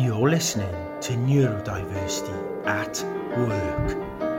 You're 0.00 0.30
listening 0.30 0.74
to 1.02 1.12
Neurodiversity 1.12 2.64
at 2.64 3.04
Work. 3.36 4.29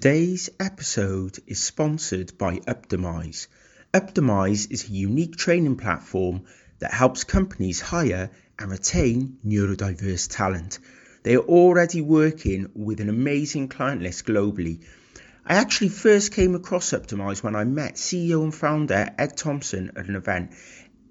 Today's 0.00 0.48
episode 0.58 1.38
is 1.46 1.62
sponsored 1.62 2.38
by 2.38 2.56
Uptimize. 2.60 3.48
Uptimize 3.92 4.70
is 4.70 4.88
a 4.88 4.92
unique 4.92 5.36
training 5.36 5.76
platform 5.76 6.44
that 6.78 6.90
helps 6.90 7.24
companies 7.24 7.82
hire 7.82 8.30
and 8.58 8.70
retain 8.70 9.36
neurodiverse 9.46 10.34
talent. 10.34 10.78
They 11.22 11.36
are 11.36 11.44
already 11.44 12.00
working 12.00 12.70
with 12.74 13.00
an 13.00 13.10
amazing 13.10 13.68
client 13.68 14.00
list 14.00 14.24
globally. 14.24 14.80
I 15.44 15.56
actually 15.56 15.90
first 15.90 16.32
came 16.32 16.54
across 16.54 16.92
Uptimize 16.92 17.42
when 17.42 17.54
I 17.54 17.64
met 17.64 17.96
CEO 17.96 18.42
and 18.42 18.54
founder 18.54 19.10
Ed 19.18 19.36
Thompson 19.36 19.90
at 19.96 20.08
an 20.08 20.16
event. 20.16 20.52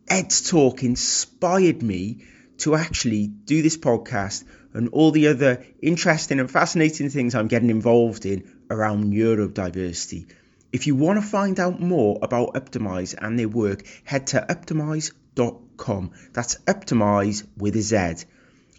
Ed's 0.10 0.50
talk 0.50 0.82
inspired 0.82 1.84
me 1.84 2.24
to 2.58 2.74
actually 2.74 3.28
do 3.28 3.62
this 3.62 3.78
podcast 3.78 4.46
and 4.74 4.90
all 4.90 5.12
the 5.12 5.28
other 5.28 5.66
interesting 5.82 6.40
and 6.40 6.50
fascinating 6.50 7.10
things 7.10 7.36
I'm 7.36 7.48
getting 7.48 7.70
involved 7.70 8.26
in 8.26 8.52
around 8.70 9.12
neurodiversity. 9.12 10.32
If 10.72 10.86
you 10.86 10.96
want 10.96 11.20
to 11.20 11.28
find 11.28 11.60
out 11.60 11.80
more 11.80 12.20
about 12.22 12.54
Uptimize 12.54 13.16
and 13.18 13.40
their 13.40 13.50
work, 13.50 13.84
head 14.04 14.28
to 14.28 14.46
uptimize.com. 14.48 16.12
That's 16.34 16.56
Uptimize 16.68 17.48
with 17.58 17.76
a 17.76 17.82
Z. 17.82 18.26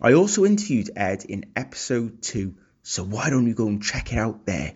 I 0.00 0.12
also 0.14 0.44
interviewed 0.44 0.90
Ed 0.96 1.24
in 1.24 1.46
episode 1.56 2.22
2, 2.22 2.54
so 2.82 3.02
why 3.02 3.28
don't 3.28 3.46
you 3.46 3.54
go 3.54 3.66
and 3.66 3.82
check 3.82 4.12
it 4.12 4.18
out 4.18 4.46
there? 4.46 4.74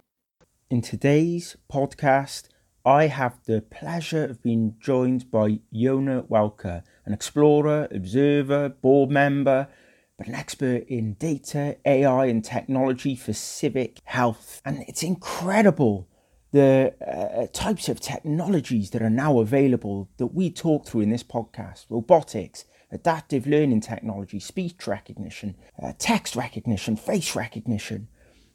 In 0.69 0.83
today's 0.83 1.57
podcast, 1.73 2.49
I 2.85 3.07
have 3.07 3.39
the 3.45 3.63
pleasure 3.63 4.25
of 4.25 4.43
being 4.43 4.77
joined 4.81 5.31
by 5.31 5.61
Yonah 5.71 6.25
Welker, 6.25 6.83
an 7.07 7.15
explorer, 7.15 7.89
observer, 7.91 8.69
board 8.69 9.11
member, 9.11 9.69
but 10.17 10.27
an 10.27 10.35
expert 10.35 10.85
in 10.89 11.15
data, 11.15 11.77
AI, 11.85 12.27
and 12.27 12.45
technology 12.45 13.17
for 13.17 13.33
civic 13.33 14.01
health. 14.05 14.63
And 14.65 14.85
it's 14.87 15.03
incredible 15.03 16.09
the 16.53 16.95
uh, 17.05 17.49
types 17.53 17.89
of 17.89 17.99
technologies 17.99 18.91
that 18.91 19.03
are 19.03 19.11
now 19.11 19.41
available 19.41 20.09
that 20.19 20.29
we 20.29 20.51
talk 20.51 20.87
through 20.87 21.01
in 21.01 21.11
this 21.11 21.25
podcast 21.25 21.87
robotics, 21.89 22.65
adaptive 22.93 23.45
learning 23.45 23.81
technology, 23.81 24.39
speech 24.39 24.87
recognition, 24.87 25.57
uh, 25.83 25.93
text 25.99 26.37
recognition, 26.37 26.95
face 26.97 27.35
recognition. 27.35 28.07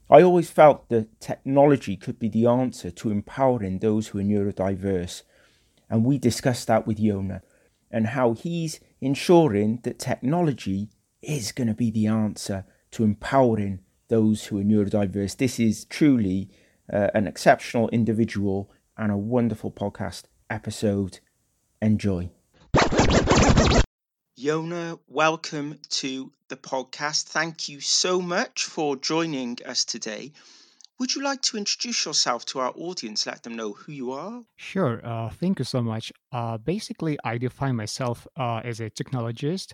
I 0.09 0.21
always 0.21 0.49
felt 0.49 0.87
that 0.87 1.19
technology 1.19 1.97
could 1.97 2.17
be 2.17 2.29
the 2.29 2.45
answer 2.45 2.89
to 2.89 3.11
empowering 3.11 3.79
those 3.79 4.07
who 4.07 4.19
are 4.19 4.23
neurodiverse. 4.23 5.23
And 5.89 6.05
we 6.05 6.17
discussed 6.17 6.67
that 6.67 6.87
with 6.87 7.01
Yonah 7.01 7.41
and 7.91 8.07
how 8.07 8.33
he's 8.33 8.79
ensuring 9.01 9.81
that 9.83 9.99
technology 9.99 10.89
is 11.21 11.51
going 11.51 11.67
to 11.67 11.73
be 11.73 11.91
the 11.91 12.07
answer 12.07 12.65
to 12.91 13.03
empowering 13.03 13.79
those 14.07 14.45
who 14.45 14.59
are 14.59 14.63
neurodiverse. 14.63 15.37
This 15.37 15.59
is 15.59 15.85
truly 15.85 16.49
uh, 16.91 17.09
an 17.13 17.27
exceptional 17.27 17.89
individual 17.89 18.71
and 18.97 19.11
a 19.11 19.17
wonderful 19.17 19.71
podcast 19.71 20.23
episode. 20.49 21.19
Enjoy. 21.81 22.29
Yonah, 24.35 24.99
welcome 25.07 25.77
to 25.89 26.31
the 26.47 26.55
podcast. 26.55 27.25
Thank 27.27 27.69
you 27.69 27.81
so 27.81 28.21
much 28.21 28.63
for 28.65 28.95
joining 28.95 29.57
us 29.65 29.83
today. 29.85 30.31
Would 30.97 31.15
you 31.15 31.23
like 31.23 31.41
to 31.43 31.57
introduce 31.57 32.05
yourself 32.05 32.45
to 32.47 32.59
our 32.59 32.73
audience? 32.75 33.25
Let 33.25 33.43
them 33.43 33.55
know 33.55 33.73
who 33.73 33.91
you 33.91 34.11
are. 34.11 34.41
Sure. 34.57 34.99
Uh, 35.05 35.29
thank 35.29 35.59
you 35.59 35.65
so 35.65 35.81
much. 35.81 36.11
Uh, 36.31 36.57
basically, 36.57 37.17
I 37.23 37.37
define 37.37 37.75
myself 37.75 38.27
uh, 38.37 38.61
as 38.65 38.81
a 38.81 38.89
technologist 38.89 39.73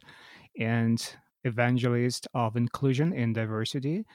and 0.60 1.16
evangelist 1.46 2.28
of 2.34 2.58
inclusion 2.58 3.14
and 3.14 3.34
diversity. 3.34 4.06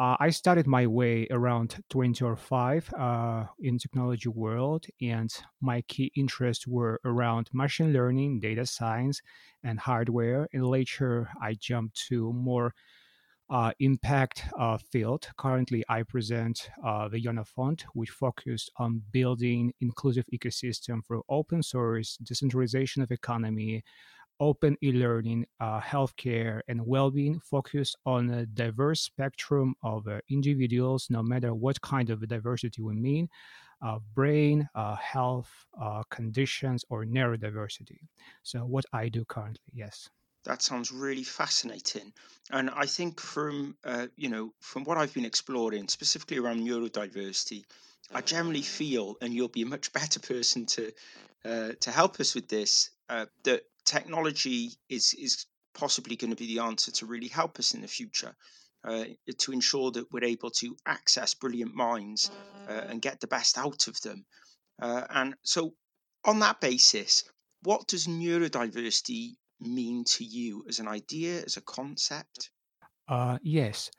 Uh, 0.00 0.16
I 0.20 0.30
started 0.30 0.66
my 0.68 0.86
way 0.86 1.26
around 1.30 1.82
20 1.90 2.24
or 2.24 2.36
5 2.36 2.94
uh, 2.94 3.44
in 3.58 3.78
technology 3.78 4.28
world, 4.28 4.86
and 5.00 5.32
my 5.60 5.82
key 5.82 6.12
interests 6.14 6.68
were 6.68 7.00
around 7.04 7.50
machine 7.52 7.92
learning, 7.92 8.38
data 8.38 8.64
science, 8.64 9.20
and 9.64 9.80
hardware. 9.80 10.48
And 10.52 10.64
later, 10.66 11.28
I 11.42 11.54
jumped 11.54 12.00
to 12.08 12.32
more 12.32 12.74
uh, 13.50 13.72
impact 13.80 14.44
uh, 14.58 14.76
field. 14.76 15.28
Currently, 15.36 15.84
I 15.88 16.02
present 16.02 16.70
uh, 16.84 17.08
the 17.08 17.20
Yona 17.20 17.46
Fund, 17.46 17.84
which 17.94 18.10
focused 18.10 18.70
on 18.76 19.02
building 19.10 19.72
inclusive 19.80 20.26
ecosystem 20.32 21.04
for 21.04 21.22
open 21.28 21.62
source, 21.62 22.18
decentralization 22.18 23.02
of 23.02 23.10
economy, 23.10 23.82
open 24.40 24.76
e-learning, 24.82 25.46
uh, 25.60 25.80
healthcare, 25.80 26.60
and 26.68 26.86
well-being, 26.86 27.40
focused 27.40 27.96
on 28.06 28.30
a 28.30 28.46
diverse 28.46 29.00
spectrum 29.02 29.74
of 29.82 30.06
uh, 30.08 30.20
individuals, 30.30 31.08
no 31.10 31.22
matter 31.22 31.54
what 31.54 31.80
kind 31.80 32.10
of 32.10 32.26
diversity 32.28 32.82
we 32.82 32.94
mean. 32.94 33.28
Uh, 33.80 33.98
brain, 34.14 34.68
uh, 34.74 34.96
health 34.96 35.50
uh, 35.80 36.02
conditions, 36.10 36.84
or 36.88 37.04
neurodiversity. 37.04 37.98
So, 38.42 38.60
what 38.60 38.84
I 38.92 39.08
do 39.08 39.24
currently, 39.24 39.70
yes. 39.72 40.10
That 40.44 40.62
sounds 40.62 40.90
really 40.90 41.22
fascinating, 41.22 42.12
and 42.50 42.70
I 42.70 42.86
think 42.86 43.20
from 43.20 43.76
uh, 43.84 44.08
you 44.16 44.30
know 44.30 44.52
from 44.60 44.84
what 44.84 44.98
I've 44.98 45.14
been 45.14 45.24
exploring, 45.24 45.88
specifically 45.88 46.38
around 46.38 46.66
neurodiversity, 46.66 47.64
I 48.12 48.22
generally 48.22 48.62
feel, 48.62 49.16
and 49.20 49.34
you'll 49.34 49.48
be 49.48 49.62
a 49.62 49.66
much 49.66 49.92
better 49.92 50.18
person 50.20 50.66
to 50.66 50.92
uh, 51.44 51.72
to 51.80 51.90
help 51.90 52.20
us 52.20 52.34
with 52.34 52.48
this, 52.48 52.90
uh, 53.08 53.26
that 53.44 53.62
technology 53.84 54.72
is 54.88 55.14
is 55.14 55.46
possibly 55.74 56.16
going 56.16 56.30
to 56.30 56.36
be 56.36 56.54
the 56.54 56.62
answer 56.62 56.90
to 56.90 57.06
really 57.06 57.28
help 57.28 57.58
us 57.58 57.74
in 57.74 57.82
the 57.82 57.88
future. 57.88 58.34
Uh, 58.84 59.04
to 59.38 59.50
ensure 59.50 59.90
that 59.90 60.06
we're 60.12 60.24
able 60.24 60.50
to 60.50 60.76
access 60.86 61.34
brilliant 61.34 61.74
minds 61.74 62.30
uh, 62.68 62.84
and 62.88 63.02
get 63.02 63.20
the 63.20 63.26
best 63.26 63.58
out 63.58 63.88
of 63.88 64.00
them. 64.02 64.24
Uh, 64.80 65.02
and 65.10 65.34
so, 65.42 65.74
on 66.24 66.38
that 66.38 66.60
basis, 66.60 67.24
what 67.62 67.88
does 67.88 68.06
neurodiversity 68.06 69.32
mean 69.60 70.04
to 70.04 70.24
you 70.24 70.64
as 70.68 70.78
an 70.78 70.86
idea, 70.86 71.42
as 71.44 71.56
a 71.56 71.60
concept? 71.60 72.50
Yes. 73.42 73.90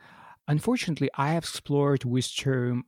Unfortunately, 0.48 1.10
I 1.16 1.34
have 1.34 1.44
explored 1.44 2.04
this 2.06 2.34
term 2.34 2.84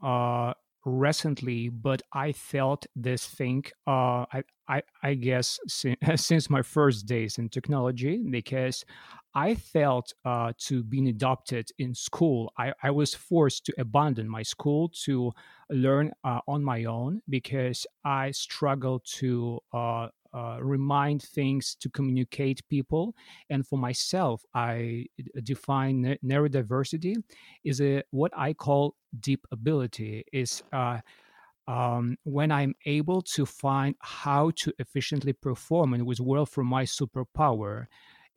recently, 0.86 1.70
but 1.70 2.02
I 2.14 2.32
felt 2.32 2.86
this 2.96 3.26
thing, 3.26 3.66
uh, 3.88 4.26
I, 4.34 4.44
I, 4.68 4.82
I 5.04 5.14
guess, 5.16 5.60
since, 5.68 5.98
since 6.16 6.50
my 6.50 6.62
first 6.62 7.06
days 7.06 7.38
in 7.38 7.50
technology, 7.50 8.24
because 8.30 8.84
I 9.34 9.56
felt 9.56 10.14
uh, 10.26 10.54
to 10.68 10.84
being 10.84 11.08
adopted 11.08 11.70
in 11.78 11.96
school, 11.96 12.52
I, 12.58 12.74
I 12.84 12.92
was 12.92 13.14
forced 13.14 13.66
to 13.66 13.74
abandon 13.78 14.28
my 14.28 14.44
school 14.44 14.90
to 15.06 15.32
learn 15.70 16.12
uh, 16.24 16.40
on 16.48 16.64
my 16.64 16.86
own 16.86 17.22
because 17.30 17.86
I 18.04 18.32
struggled 18.32 19.06
to 19.20 19.60
uh, 19.74 20.08
uh, 20.34 20.58
remind 20.62 21.22
things 21.22 21.76
to 21.80 21.90
communicate 21.90 22.68
people. 22.70 23.16
And 23.50 23.66
for 23.66 23.78
myself 23.78 24.44
i 24.54 25.06
define 25.44 26.02
ne- 26.02 26.20
neurodiversity 26.24 27.16
is 27.64 27.82
a 27.82 28.04
what 28.12 28.32
i 28.38 28.54
call 28.54 28.96
deep 29.20 29.46
ability. 29.52 30.24
Is 30.32 30.64
uh, 30.74 31.00
um, 31.68 32.18
when 32.24 32.52
i'm 32.52 32.74
able 32.86 33.22
to 33.22 33.46
find 33.46 33.96
how 34.00 34.52
to 34.58 34.74
efficiently 34.80 35.34
perform 35.34 35.94
and 35.94 36.06
with 36.06 36.20
world 36.20 36.50
from 36.50 36.68
my 36.68 36.84
superpower 36.84 37.86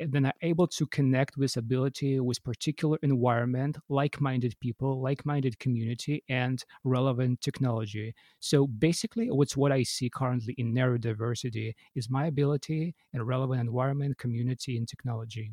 and 0.00 0.12
then 0.12 0.26
I'm 0.26 0.32
able 0.42 0.66
to 0.68 0.86
connect 0.86 1.36
with 1.36 1.56
ability 1.56 2.20
with 2.20 2.42
particular 2.42 2.98
environment, 3.02 3.78
like-minded 3.88 4.54
people, 4.60 5.00
like-minded 5.00 5.58
community, 5.58 6.24
and 6.28 6.62
relevant 6.82 7.40
technology. 7.40 8.14
So 8.40 8.66
basically, 8.66 9.30
what's 9.30 9.56
what 9.56 9.72
I 9.72 9.82
see 9.82 10.10
currently 10.10 10.54
in 10.58 10.74
neurodiversity 10.74 11.74
is 11.94 12.10
my 12.10 12.26
ability 12.26 12.94
and 13.12 13.26
relevant 13.26 13.60
environment, 13.60 14.18
community, 14.18 14.76
and 14.76 14.88
technology. 14.88 15.52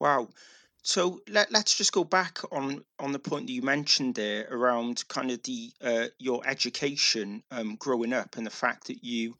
Wow. 0.00 0.30
So 0.82 1.20
let, 1.28 1.52
let's 1.52 1.76
just 1.76 1.92
go 1.92 2.02
back 2.02 2.40
on 2.50 2.84
on 2.98 3.12
the 3.12 3.20
point 3.20 3.46
that 3.46 3.52
you 3.52 3.62
mentioned 3.62 4.16
there 4.16 4.48
around 4.50 5.06
kind 5.06 5.30
of 5.30 5.40
the 5.44 5.72
uh, 5.80 6.06
your 6.18 6.42
education 6.44 7.44
um, 7.52 7.76
growing 7.76 8.12
up 8.12 8.36
and 8.36 8.44
the 8.44 8.50
fact 8.50 8.88
that 8.88 9.04
you 9.04 9.36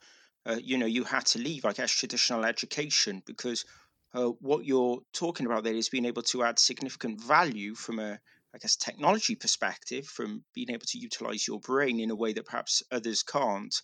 uh, 0.47 0.59
you 0.63 0.79
know 0.79 0.87
you 0.87 1.03
had 1.03 1.27
to 1.27 1.41
leave, 1.41 1.65
I 1.65 1.73
guess, 1.73 1.91
traditional 1.91 2.45
education 2.45 3.23
because 3.27 3.65
uh, 4.15 4.29
what 4.41 4.65
you're 4.65 5.01
talking 5.13 5.47
about 5.47 5.65
there 5.65 5.75
is 5.75 5.89
being 5.89 6.05
able 6.05 6.23
to 6.23 6.43
add 6.43 6.59
significant 6.59 7.21
value 7.21 7.75
from 7.75 7.99
a 7.99 8.19
I 8.55 8.59
guess 8.59 8.77
technology 8.77 9.35
perspective, 9.35 10.07
from 10.07 10.45
being 10.55 10.71
able 10.71 10.85
to 10.89 10.99
utilize 10.99 11.49
your 11.49 11.59
brain 11.59 12.01
in 12.01 12.11
a 12.11 12.15
way 12.15 12.35
that 12.35 12.45
perhaps 12.45 12.83
others 12.91 13.23
can't, 13.23 13.75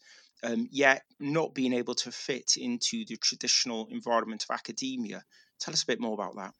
um, 0.43 0.69
yet 0.71 1.05
not 1.19 1.55
being 1.55 1.73
able 1.73 1.95
to 1.95 2.13
fit 2.13 2.57
into 2.59 3.05
the 3.07 3.17
traditional 3.17 3.87
environment 3.91 4.45
of 4.45 4.55
academia. 4.55 5.25
Tell 5.59 5.73
us 5.73 5.85
a 5.85 5.87
bit 5.87 6.01
more 6.01 6.13
about 6.13 6.37
that. 6.37 6.55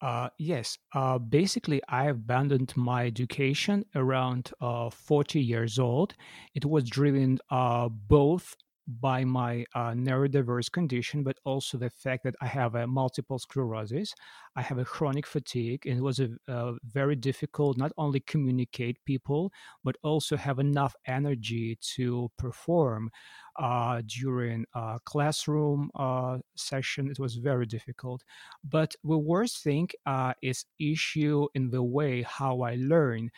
Uh, 0.00 0.28
yes, 0.38 0.76
uh, 0.92 1.18
basically, 1.18 1.80
I 1.88 2.08
abandoned 2.08 2.76
my 2.76 3.06
education 3.06 3.84
around 3.94 4.50
uh, 4.60 4.90
40 4.90 5.40
years 5.40 5.78
old. 5.78 6.14
It 6.52 6.64
was 6.64 6.84
driven 6.84 7.38
uh, 7.48 7.88
both 7.88 8.56
by 8.86 9.24
my 9.24 9.64
uh, 9.74 9.92
neurodiverse 9.92 10.70
condition, 10.70 11.22
but 11.22 11.38
also 11.44 11.78
the 11.78 11.90
fact 11.90 12.24
that 12.24 12.34
I 12.40 12.46
have 12.46 12.74
a 12.74 12.86
multiple 12.86 13.38
sclerosis. 13.38 14.14
I 14.56 14.62
have 14.62 14.78
a 14.78 14.84
chronic 14.84 15.26
fatigue, 15.26 15.86
it 15.86 16.00
was 16.00 16.20
a, 16.20 16.30
a 16.48 16.74
very 16.84 17.16
difficult 17.16 17.78
not 17.78 17.92
only 17.96 18.20
communicate 18.20 19.04
people, 19.04 19.52
but 19.82 19.96
also 20.02 20.36
have 20.36 20.58
enough 20.58 20.94
energy 21.06 21.78
to 21.96 22.30
perform 22.36 23.10
uh, 23.56 24.02
during 24.06 24.64
a 24.74 24.98
classroom 25.04 25.90
uh, 25.94 26.38
session. 26.56 27.10
It 27.10 27.18
was 27.18 27.36
very 27.36 27.66
difficult. 27.66 28.22
But 28.62 28.94
the 29.04 29.18
worst 29.18 29.62
thing 29.62 29.88
uh, 30.06 30.34
is 30.42 30.66
issue 30.78 31.48
in 31.54 31.70
the 31.70 31.82
way 31.82 32.22
how 32.22 32.62
I 32.62 32.76
learn. 32.76 33.30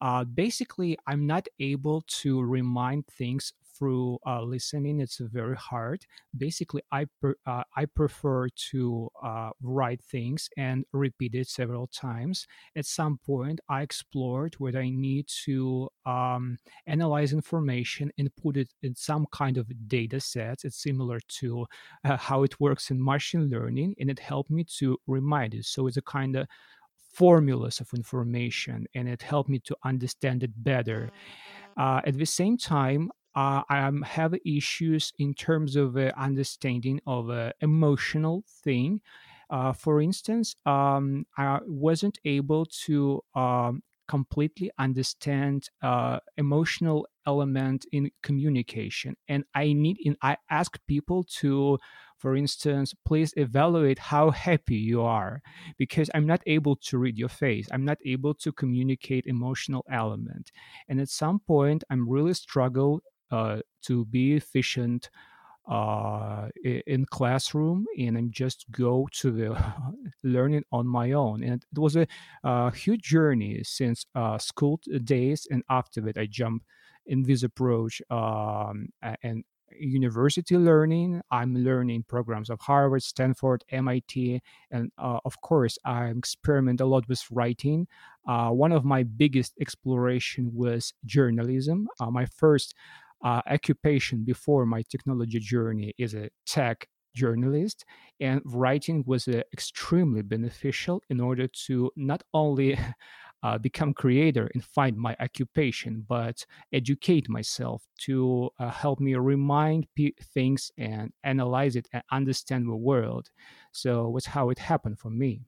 Uh, 0.00 0.24
basically, 0.24 0.96
I'm 1.06 1.26
not 1.26 1.48
able 1.58 2.02
to 2.22 2.40
remind 2.40 3.06
things 3.08 3.52
through 3.78 4.18
uh, 4.26 4.42
listening. 4.42 5.00
It's 5.00 5.18
very 5.18 5.56
hard. 5.56 6.04
Basically, 6.36 6.82
I 6.92 7.06
per, 7.20 7.34
uh, 7.46 7.62
I 7.76 7.86
prefer 7.86 8.48
to 8.70 9.08
uh, 9.22 9.50
write 9.62 10.02
things 10.02 10.48
and 10.56 10.84
repeat 10.92 11.34
it 11.34 11.48
several 11.48 11.86
times. 11.86 12.46
At 12.76 12.86
some 12.86 13.18
point, 13.18 13.60
I 13.68 13.82
explored 13.82 14.54
whether 14.58 14.80
I 14.80 14.90
need 14.90 15.26
to 15.44 15.88
um, 16.06 16.58
analyze 16.86 17.32
information 17.32 18.10
and 18.18 18.34
put 18.36 18.56
it 18.56 18.72
in 18.82 18.94
some 18.94 19.26
kind 19.32 19.58
of 19.58 19.66
data 19.88 20.20
set. 20.20 20.64
It's 20.64 20.82
similar 20.82 21.20
to 21.40 21.66
uh, 22.04 22.16
how 22.16 22.42
it 22.42 22.58
works 22.60 22.90
in 22.90 23.02
machine 23.02 23.48
learning, 23.48 23.94
and 24.00 24.10
it 24.10 24.18
helped 24.18 24.50
me 24.50 24.64
to 24.78 24.98
remind 25.06 25.54
it. 25.54 25.64
So 25.66 25.86
it's 25.86 25.96
a 25.96 26.02
kind 26.02 26.36
of 26.36 26.46
formulas 27.18 27.80
of 27.80 27.88
information 27.94 28.86
and 28.94 29.08
it 29.08 29.22
helped 29.22 29.48
me 29.50 29.58
to 29.58 29.76
understand 29.84 30.42
it 30.42 30.52
better 30.62 31.10
uh, 31.76 32.00
at 32.06 32.16
the 32.16 32.24
same 32.24 32.56
time 32.56 33.10
uh, 33.38 33.62
I 33.68 33.78
have 34.04 34.34
issues 34.44 35.12
in 35.24 35.30
terms 35.34 35.76
of 35.76 35.96
uh, 35.96 36.10
understanding 36.28 37.00
of 37.06 37.30
uh, 37.30 37.52
emotional 37.60 38.36
thing. 38.64 39.00
Uh, 39.48 39.72
for 39.72 40.02
instance, 40.08 40.56
um, 40.66 41.24
I 41.36 41.60
wasn't 41.66 42.18
able 42.24 42.66
to 42.86 43.22
um, 43.34 43.82
completely 44.08 44.68
understand 44.78 45.68
uh, 45.82 46.18
emotional 46.36 47.06
element 47.26 47.86
in 47.92 48.10
communication, 48.22 49.12
and 49.28 49.44
I 49.54 49.72
need. 49.72 49.96
In, 50.06 50.16
I 50.30 50.36
ask 50.50 50.70
people 50.86 51.22
to, 51.40 51.78
for 52.22 52.34
instance, 52.34 52.88
please 53.08 53.32
evaluate 53.36 54.00
how 54.12 54.30
happy 54.48 54.80
you 54.90 55.00
are, 55.02 55.34
because 55.82 56.10
I'm 56.14 56.26
not 56.26 56.42
able 56.46 56.76
to 56.88 56.98
read 56.98 57.16
your 57.16 57.34
face. 57.44 57.66
I'm 57.72 57.84
not 57.84 57.98
able 58.04 58.34
to 58.42 58.50
communicate 58.52 59.24
emotional 59.26 59.84
element, 60.02 60.50
and 60.88 61.00
at 61.00 61.08
some 61.08 61.38
point, 61.38 61.84
I'm 61.88 62.08
really 62.08 62.34
struggle 62.34 63.00
to 63.30 64.04
be 64.06 64.34
efficient 64.34 65.10
uh, 65.68 66.48
in 66.64 67.04
classroom 67.06 67.86
and 67.98 68.16
I'm 68.16 68.30
just 68.30 68.64
go 68.70 69.06
to 69.12 69.30
the 69.30 69.64
learning 70.22 70.64
on 70.72 70.86
my 70.86 71.12
own. 71.12 71.42
And 71.42 71.62
it 71.70 71.78
was 71.78 71.96
a, 71.96 72.06
a 72.42 72.70
huge 72.70 73.02
journey 73.02 73.60
since 73.64 74.06
uh, 74.14 74.38
school 74.38 74.80
days 75.04 75.46
and 75.50 75.62
after 75.68 76.00
that 76.02 76.16
I 76.16 76.26
jumped 76.26 76.64
in 77.06 77.22
this 77.22 77.42
approach 77.42 78.00
um, 78.10 78.88
and 79.22 79.44
university 79.78 80.56
learning. 80.56 81.20
I'm 81.30 81.54
learning 81.54 82.04
programs 82.08 82.50
of 82.50 82.60
Harvard, 82.60 83.02
Stanford, 83.02 83.64
MIT, 83.70 84.40
and 84.70 84.90
uh, 84.98 85.18
of 85.24 85.40
course 85.40 85.78
I 85.84 86.06
experiment 86.06 86.80
a 86.80 86.86
lot 86.86 87.08
with 87.08 87.22
writing. 87.30 87.86
Uh, 88.26 88.50
one 88.50 88.72
of 88.72 88.84
my 88.84 89.02
biggest 89.02 89.54
exploration 89.60 90.50
was 90.54 90.92
journalism. 91.04 91.88
Uh, 92.00 92.10
my 92.10 92.26
first 92.26 92.74
uh, 93.24 93.42
occupation 93.48 94.24
before 94.24 94.66
my 94.66 94.82
technology 94.90 95.38
journey 95.38 95.92
is 95.98 96.14
a 96.14 96.30
tech 96.46 96.88
journalist 97.14 97.84
and 98.20 98.40
writing 98.44 99.02
was 99.06 99.26
uh, 99.28 99.42
extremely 99.52 100.22
beneficial 100.22 101.02
in 101.10 101.20
order 101.20 101.48
to 101.66 101.90
not 101.96 102.22
only 102.32 102.78
uh, 103.42 103.58
become 103.58 103.92
creator 103.92 104.48
and 104.54 104.64
find 104.64 104.96
my 104.96 105.16
occupation 105.20 106.04
but 106.08 106.44
educate 106.72 107.28
myself 107.28 107.82
to 107.98 108.48
uh, 108.58 108.70
help 108.70 109.00
me 109.00 109.14
remind 109.14 109.86
p- 109.96 110.14
things 110.34 110.70
and 110.78 111.12
analyze 111.24 111.76
it 111.76 111.88
and 111.92 112.02
understand 112.10 112.68
the 112.68 112.76
world. 112.76 113.30
So 113.72 114.12
that's 114.14 114.26
how 114.26 114.50
it 114.50 114.58
happened 114.58 114.98
for 114.98 115.10
me. 115.10 115.42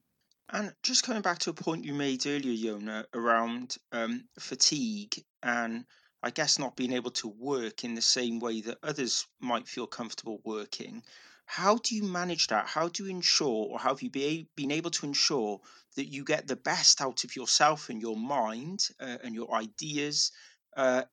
And 0.52 0.72
just 0.82 1.04
coming 1.04 1.22
back 1.22 1.38
to 1.40 1.50
a 1.50 1.54
point 1.54 1.84
you 1.84 1.94
made 1.94 2.26
earlier, 2.26 2.52
Yonah, 2.52 3.06
around 3.14 3.76
um, 3.92 4.24
fatigue 4.38 5.14
and 5.42 5.84
I 6.22 6.30
guess 6.30 6.58
not 6.58 6.76
being 6.76 6.92
able 6.92 7.12
to 7.12 7.28
work 7.28 7.82
in 7.84 7.94
the 7.94 8.02
same 8.02 8.40
way 8.40 8.60
that 8.62 8.78
others 8.82 9.26
might 9.40 9.66
feel 9.66 9.86
comfortable 9.86 10.40
working. 10.44 11.02
How 11.46 11.78
do 11.78 11.96
you 11.96 12.02
manage 12.04 12.46
that? 12.48 12.66
How 12.66 12.88
do 12.88 13.04
you 13.04 13.10
ensure, 13.10 13.66
or 13.70 13.78
have 13.78 14.02
you 14.02 14.10
be, 14.10 14.48
been 14.54 14.70
able 14.70 14.90
to 14.90 15.06
ensure 15.06 15.60
that 15.96 16.06
you 16.06 16.24
get 16.24 16.46
the 16.46 16.56
best 16.56 17.00
out 17.00 17.24
of 17.24 17.34
yourself 17.34 17.88
and 17.88 18.00
your 18.00 18.16
mind 18.16 18.88
uh, 19.00 19.16
and 19.24 19.34
your 19.34 19.52
ideas 19.54 20.30
uh, 20.76 21.04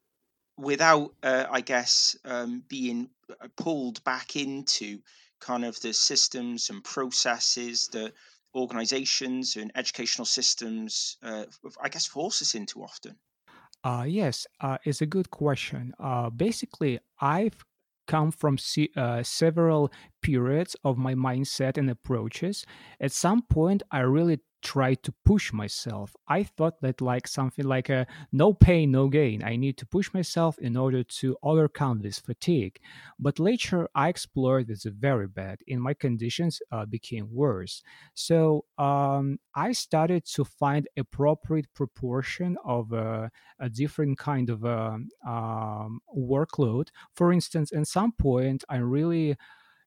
without, 0.58 1.16
uh, 1.24 1.46
I 1.50 1.62
guess, 1.62 2.16
um, 2.26 2.64
being 2.68 3.10
uh, 3.30 3.48
pulled 3.56 4.04
back 4.04 4.36
into 4.36 5.02
kind 5.40 5.64
of 5.66 5.80
the 5.82 5.94
systems 5.94 6.70
and 6.70 6.84
processes 6.84 7.88
that 7.94 8.14
organizations 8.54 9.56
and 9.56 9.72
educational 9.76 10.26
systems, 10.26 11.18
uh, 11.24 11.46
I 11.82 11.90
guess, 11.90 12.08
force 12.08 12.42
us 12.42 12.56
into 12.56 12.84
often? 12.84 13.18
Uh, 13.84 14.06
yes, 14.08 14.46
uh, 14.62 14.78
it's 14.84 15.02
a 15.02 15.06
good 15.06 15.30
question. 15.30 15.94
Uh, 16.00 16.30
basically, 16.30 17.00
I've 17.22 17.64
come 18.08 18.32
from 18.32 18.58
se- 18.58 18.90
uh, 18.96 19.24
several 19.24 19.92
periods 20.22 20.76
of 20.84 20.98
my 20.98 21.14
mindset 21.14 21.78
and 21.78 21.90
approaches. 21.90 22.66
At 23.00 23.12
some 23.12 23.42
point, 23.44 23.84
I 23.92 24.00
really 24.00 24.40
try 24.68 24.94
to 24.96 25.14
push 25.24 25.54
myself. 25.54 26.14
I 26.28 26.44
thought 26.44 26.82
that 26.82 27.00
like 27.00 27.26
something 27.28 27.66
like 27.66 27.90
a 27.90 28.06
no 28.34 28.54
pain, 28.54 28.92
no 28.92 29.08
gain. 29.08 29.42
I 29.42 29.56
need 29.56 29.78
to 29.78 29.86
push 29.86 30.14
myself 30.14 30.60
in 30.60 30.76
order 30.76 31.04
to 31.20 31.38
overcome 31.42 32.02
this 32.02 32.20
fatigue. 32.20 32.76
But 33.18 33.40
later 33.40 33.88
I 33.96 34.10
explored 34.10 34.68
this 34.68 34.84
very 34.84 35.28
bad 35.28 35.58
and 35.70 35.82
my 35.82 35.94
conditions 35.94 36.62
uh, 36.72 36.86
became 36.86 37.28
worse. 37.32 37.82
So 38.14 38.66
um, 38.78 39.40
I 39.56 39.72
started 39.72 40.26
to 40.36 40.44
find 40.44 40.88
appropriate 40.98 41.74
proportion 41.74 42.58
of 42.66 42.92
uh, 42.92 43.30
a 43.60 43.70
different 43.70 44.18
kind 44.18 44.50
of 44.50 44.66
uh, 44.66 44.98
um, 45.26 46.02
workload. 46.16 46.90
For 47.14 47.32
instance, 47.32 47.72
at 47.72 47.88
some 47.88 48.12
point 48.12 48.66
I 48.68 48.78
really 48.78 49.38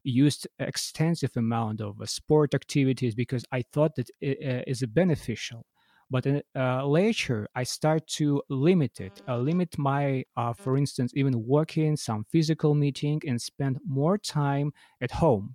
used 0.03 0.49
extensive 0.59 1.37
amount 1.37 1.81
of 1.81 2.01
uh, 2.01 2.07
sport 2.07 2.55
activities 2.55 3.15
because 3.15 3.45
I 3.53 3.63
thought 3.63 3.95
that 3.97 4.11
it 4.21 4.39
uh, 4.43 4.63
is 4.67 4.85
beneficial. 4.87 5.67
But 6.11 6.27
uh, 6.57 6.85
later, 6.87 7.49
I 7.55 7.63
start 7.63 8.07
to 8.19 8.43
limit 8.49 9.01
it, 9.01 9.23
uh, 9.29 9.39
limit 9.39 9.79
my, 9.79 10.25
uh, 10.37 10.53
for 10.55 10.77
instance, 10.77 11.13
even 11.15 11.47
working, 11.47 11.97
some 11.97 12.27
physical 12.33 12.75
meeting, 12.75 13.23
and 13.27 13.41
spend 13.41 13.79
more 13.87 14.19
time 14.19 14.73
at 15.01 15.13
home. 15.13 15.55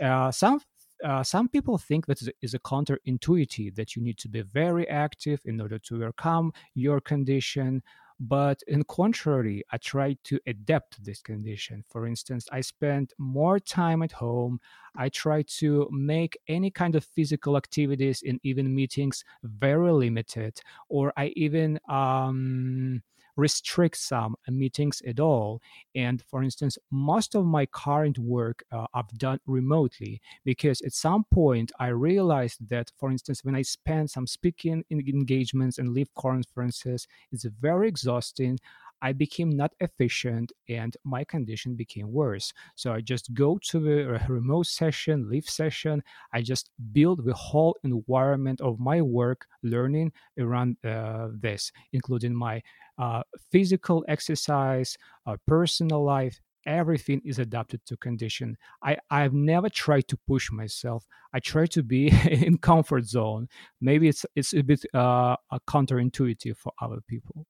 Uh, 0.00 0.30
some 0.30 0.60
uh, 1.04 1.22
some 1.22 1.48
people 1.48 1.78
think 1.78 2.06
that 2.06 2.20
is 2.42 2.54
a 2.54 2.58
counterintuitive 2.58 3.76
that 3.76 3.94
you 3.94 4.02
need 4.02 4.18
to 4.18 4.28
be 4.28 4.42
very 4.42 4.88
active 4.88 5.40
in 5.44 5.60
order 5.60 5.78
to 5.78 5.94
overcome 5.96 6.52
your 6.74 7.00
condition 7.00 7.82
but 8.20 8.62
in 8.66 8.82
contrary, 8.84 9.62
I 9.70 9.78
tried 9.78 10.18
to 10.24 10.40
adapt 10.46 11.04
this 11.04 11.22
condition. 11.22 11.84
For 11.88 12.06
instance, 12.06 12.48
I 12.50 12.60
spent 12.62 13.12
more 13.18 13.60
time 13.60 14.02
at 14.02 14.12
home. 14.12 14.60
I 14.96 15.08
tried 15.08 15.48
to 15.58 15.88
make 15.92 16.36
any 16.48 16.70
kind 16.70 16.94
of 16.96 17.04
physical 17.04 17.56
activities 17.56 18.22
in 18.22 18.40
even 18.42 18.74
meetings 18.74 19.24
very 19.42 19.92
limited, 19.92 20.60
or 20.88 21.12
I 21.16 21.26
even 21.36 21.78
um, 21.88 23.02
restrict 23.38 23.96
some 23.96 24.34
meetings 24.48 25.00
at 25.06 25.20
all. 25.20 25.62
And 25.94 26.22
for 26.28 26.42
instance, 26.42 26.76
most 26.90 27.34
of 27.36 27.46
my 27.46 27.66
current 27.66 28.18
work 28.18 28.64
uh, 28.72 28.86
I've 28.92 29.08
done 29.16 29.38
remotely 29.46 30.20
because 30.44 30.82
at 30.82 30.92
some 30.92 31.24
point 31.32 31.70
I 31.78 31.88
realized 31.88 32.68
that, 32.68 32.90
for 32.98 33.10
instance, 33.10 33.44
when 33.44 33.54
I 33.54 33.62
spend 33.62 34.10
some 34.10 34.26
speaking 34.26 34.84
engagements 34.90 35.78
and 35.78 35.94
live 35.94 36.12
conferences, 36.14 37.06
it's 37.32 37.44
very 37.44 37.88
exhausting. 37.88 38.58
I 39.00 39.12
became 39.12 39.50
not 39.50 39.72
efficient 39.80 40.52
and 40.68 40.96
my 41.04 41.24
condition 41.24 41.74
became 41.74 42.12
worse. 42.12 42.52
So 42.74 42.92
I 42.92 43.00
just 43.00 43.32
go 43.34 43.58
to 43.70 43.78
the 43.80 44.20
remote 44.28 44.66
session, 44.66 45.30
live 45.30 45.48
session. 45.48 46.02
I 46.32 46.42
just 46.42 46.70
build 46.92 47.24
the 47.24 47.34
whole 47.34 47.76
environment 47.84 48.60
of 48.60 48.78
my 48.80 49.00
work, 49.02 49.46
learning 49.62 50.12
around 50.38 50.76
uh, 50.84 51.28
this, 51.32 51.72
including 51.92 52.34
my 52.34 52.62
uh, 52.98 53.22
physical 53.50 54.04
exercise, 54.08 54.96
uh, 55.26 55.36
personal 55.46 56.04
life, 56.04 56.40
everything 56.66 57.22
is 57.24 57.38
adapted 57.38 57.80
to 57.86 57.96
condition. 57.96 58.56
I 58.82 58.98
i've 59.10 59.32
never 59.32 59.68
tried 59.70 60.08
to 60.08 60.16
push 60.26 60.50
myself. 60.50 61.06
I 61.32 61.38
try 61.40 61.66
to 61.66 61.82
be 61.82 62.08
in 62.30 62.58
comfort 62.58 63.04
zone. 63.06 63.48
Maybe 63.80 64.08
it's 64.08 64.26
it's 64.34 64.52
a 64.54 64.62
bit 64.62 64.84
uh 64.92 65.36
counterintuitive 65.68 66.56
for 66.56 66.72
other 66.80 67.00
people 67.06 67.46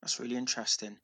That's 0.00 0.18
really 0.18 0.34
interesting. 0.36 0.98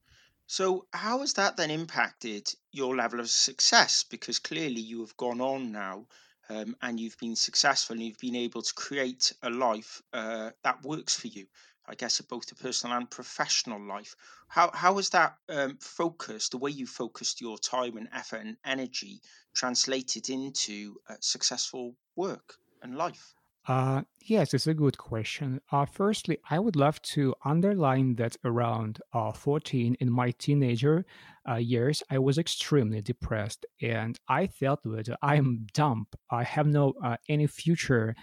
So, 0.49 0.89
how 0.93 1.21
has 1.21 1.35
that 1.35 1.57
then 1.57 1.71
impacted 1.71 2.53
your 2.73 2.97
level 2.97 3.21
of 3.21 3.31
success? 3.31 4.03
Because 4.03 4.41
clearly 4.41 4.81
you 4.81 5.01
have 5.01 5.17
gone 5.17 5.41
on 5.41 5.71
now 5.71 6.09
um, 6.49 6.77
and 6.83 6.99
you've 6.99 7.19
been 7.19 7.37
successful 7.37 7.95
and 7.95 8.03
you've 8.05 8.19
been 8.19 8.35
able 8.35 8.63
to 8.63 8.75
create 8.75 9.33
a 9.43 9.51
life 9.51 10.03
uh, 10.13 10.51
that 10.65 10.83
works 10.83 11.15
for 11.15 11.29
you. 11.29 11.47
I 11.87 11.95
guess 11.95 12.21
both 12.23 12.47
the 12.47 12.57
personal 12.57 12.97
and 12.97 13.09
professional 13.11 13.81
life. 13.81 14.17
How 14.49 14.71
how 14.73 14.97
has 14.97 15.11
that 15.11 15.39
um, 15.49 15.77
focus, 15.79 16.49
the 16.49 16.59
way 16.59 16.71
you 16.73 16.87
focused 16.87 17.41
your 17.41 17.59
time 17.59 17.97
and 17.97 18.09
effort 18.13 18.45
and 18.45 18.57
energy, 18.65 19.21
translated 19.55 20.31
into 20.31 21.01
uh, 21.09 21.15
successful 21.21 21.95
work 22.17 22.57
and 22.83 22.97
life? 22.97 23.35
Uh, 23.67 24.03
yes, 24.21 24.53
it's 24.53 24.67
a 24.67 24.75
good 24.75 24.99
question. 24.99 25.61
Uh, 25.73 25.87
firstly, 25.87 26.39
I 26.51 26.59
would 26.59 26.77
love 26.77 27.01
to 27.03 27.35
underline 27.45 28.15
that 28.17 28.37
around 28.45 29.01
uh, 29.15 29.33
14 29.33 29.97
in 30.01 30.13
my 30.13 30.33
teenager 30.33 31.07
uh, 31.49 31.55
years, 31.55 32.03
I 32.11 32.19
was 32.19 32.37
extremely 32.37 33.01
depressed 33.01 33.65
and 33.81 34.19
I 34.29 34.49
felt 34.49 34.83
that 34.83 35.17
I'm 35.23 35.67
dumb. 35.73 36.09
I 36.31 36.45
have 36.45 36.67
no 36.67 36.93
uh, 37.03 37.17
any 37.29 37.47
future, 37.47 38.15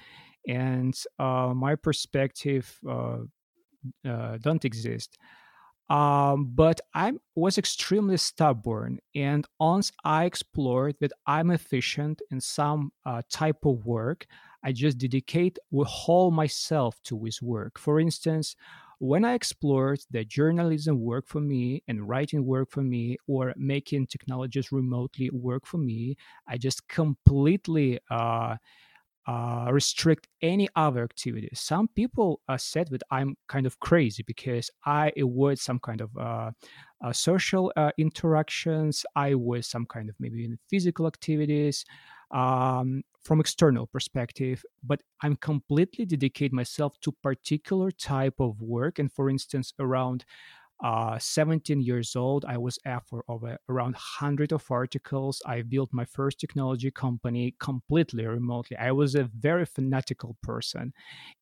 and 0.48 0.94
uh, 1.18 1.54
my 1.56 1.76
perspective 1.76 2.80
don't 2.84 4.66
exist. 4.66 5.18
Um, 5.90 6.52
but 6.56 6.80
I 6.94 7.14
was 7.36 7.58
extremely 7.58 8.16
stubborn, 8.16 9.00
and 9.14 9.46
once 9.60 9.92
I 10.06 10.24
explored 10.26 10.96
that 11.02 11.12
I'm 11.28 11.52
efficient 11.52 12.22
in 12.32 12.40
some 12.40 12.94
type 13.30 13.66
of 13.66 13.86
work, 13.86 14.26
I 14.64 14.72
just 14.72 14.98
dedicate 14.98 15.58
whole 15.74 16.32
myself 16.32 17.02
to 17.04 17.24
his 17.24 17.42
work. 17.42 17.80
For 17.80 18.00
instance, 18.00 18.56
when 19.00 19.26
I 19.26 19.34
explored 19.34 20.02
that 20.12 20.28
journalism 20.28 21.00
work 21.02 21.28
for 21.28 21.42
me 21.42 21.84
and 21.88 22.08
writing 22.08 22.46
work 22.46 22.70
for 22.70 22.84
me, 22.84 23.18
or 23.28 23.54
making 23.58 24.08
technologies 24.08 24.72
remotely 24.72 25.30
work 25.32 25.66
for 25.66 25.80
me, 25.80 26.16
I 26.48 26.58
just 26.58 26.88
completely 26.88 28.00
uh, 28.12 28.58
uh, 29.28 29.70
restrict 29.72 30.28
any 30.42 30.68
other 30.76 31.04
activities. 31.04 31.60
Some 31.62 31.88
people 31.90 32.42
uh, 32.48 32.58
said 32.58 32.88
that 32.90 33.04
I'm 33.12 33.38
kind 33.48 33.66
of 33.68 33.80
crazy 33.80 34.24
because 34.24 34.72
I 34.86 35.14
avoid 35.16 35.60
some 35.60 35.80
kind 35.80 36.02
of 36.02 36.16
uh, 36.18 36.52
uh, 37.04 37.14
social 37.14 37.72
uh, 37.76 37.92
interactions. 37.98 39.06
I 39.16 39.30
avoid 39.30 39.66
some 39.66 39.86
kind 39.86 40.10
of 40.10 40.16
maybe 40.20 40.40
even 40.44 40.58
physical 40.70 41.06
activities 41.06 41.86
um, 42.32 43.04
from 43.24 43.40
external 43.40 43.88
perspective. 43.88 44.64
But 44.84 45.02
I'm 45.22 45.36
completely 45.36 46.06
dedicate 46.06 46.54
myself 46.54 47.00
to 47.02 47.12
particular 47.12 47.92
type 47.92 48.36
of 48.40 48.62
work. 48.62 49.00
And 49.00 49.12
for 49.12 49.30
instance, 49.30 49.74
around 49.80 50.26
uh, 50.84 51.20
17 51.20 51.80
years 51.82 52.16
old 52.16 52.44
i 52.46 52.58
was 52.58 52.80
author 52.88 53.24
of 53.30 53.44
a, 53.44 53.58
around 53.70 53.94
100 53.94 54.52
of 54.52 54.66
articles 54.72 55.42
i 55.46 55.62
built 55.62 55.90
my 55.94 56.06
first 56.06 56.40
technology 56.40 56.90
company 56.90 57.54
completely 57.60 58.26
remotely 58.26 58.76
i 58.78 58.92
was 58.92 59.14
a 59.14 59.30
very 59.38 59.66
fanatical 59.66 60.36
person 60.42 60.92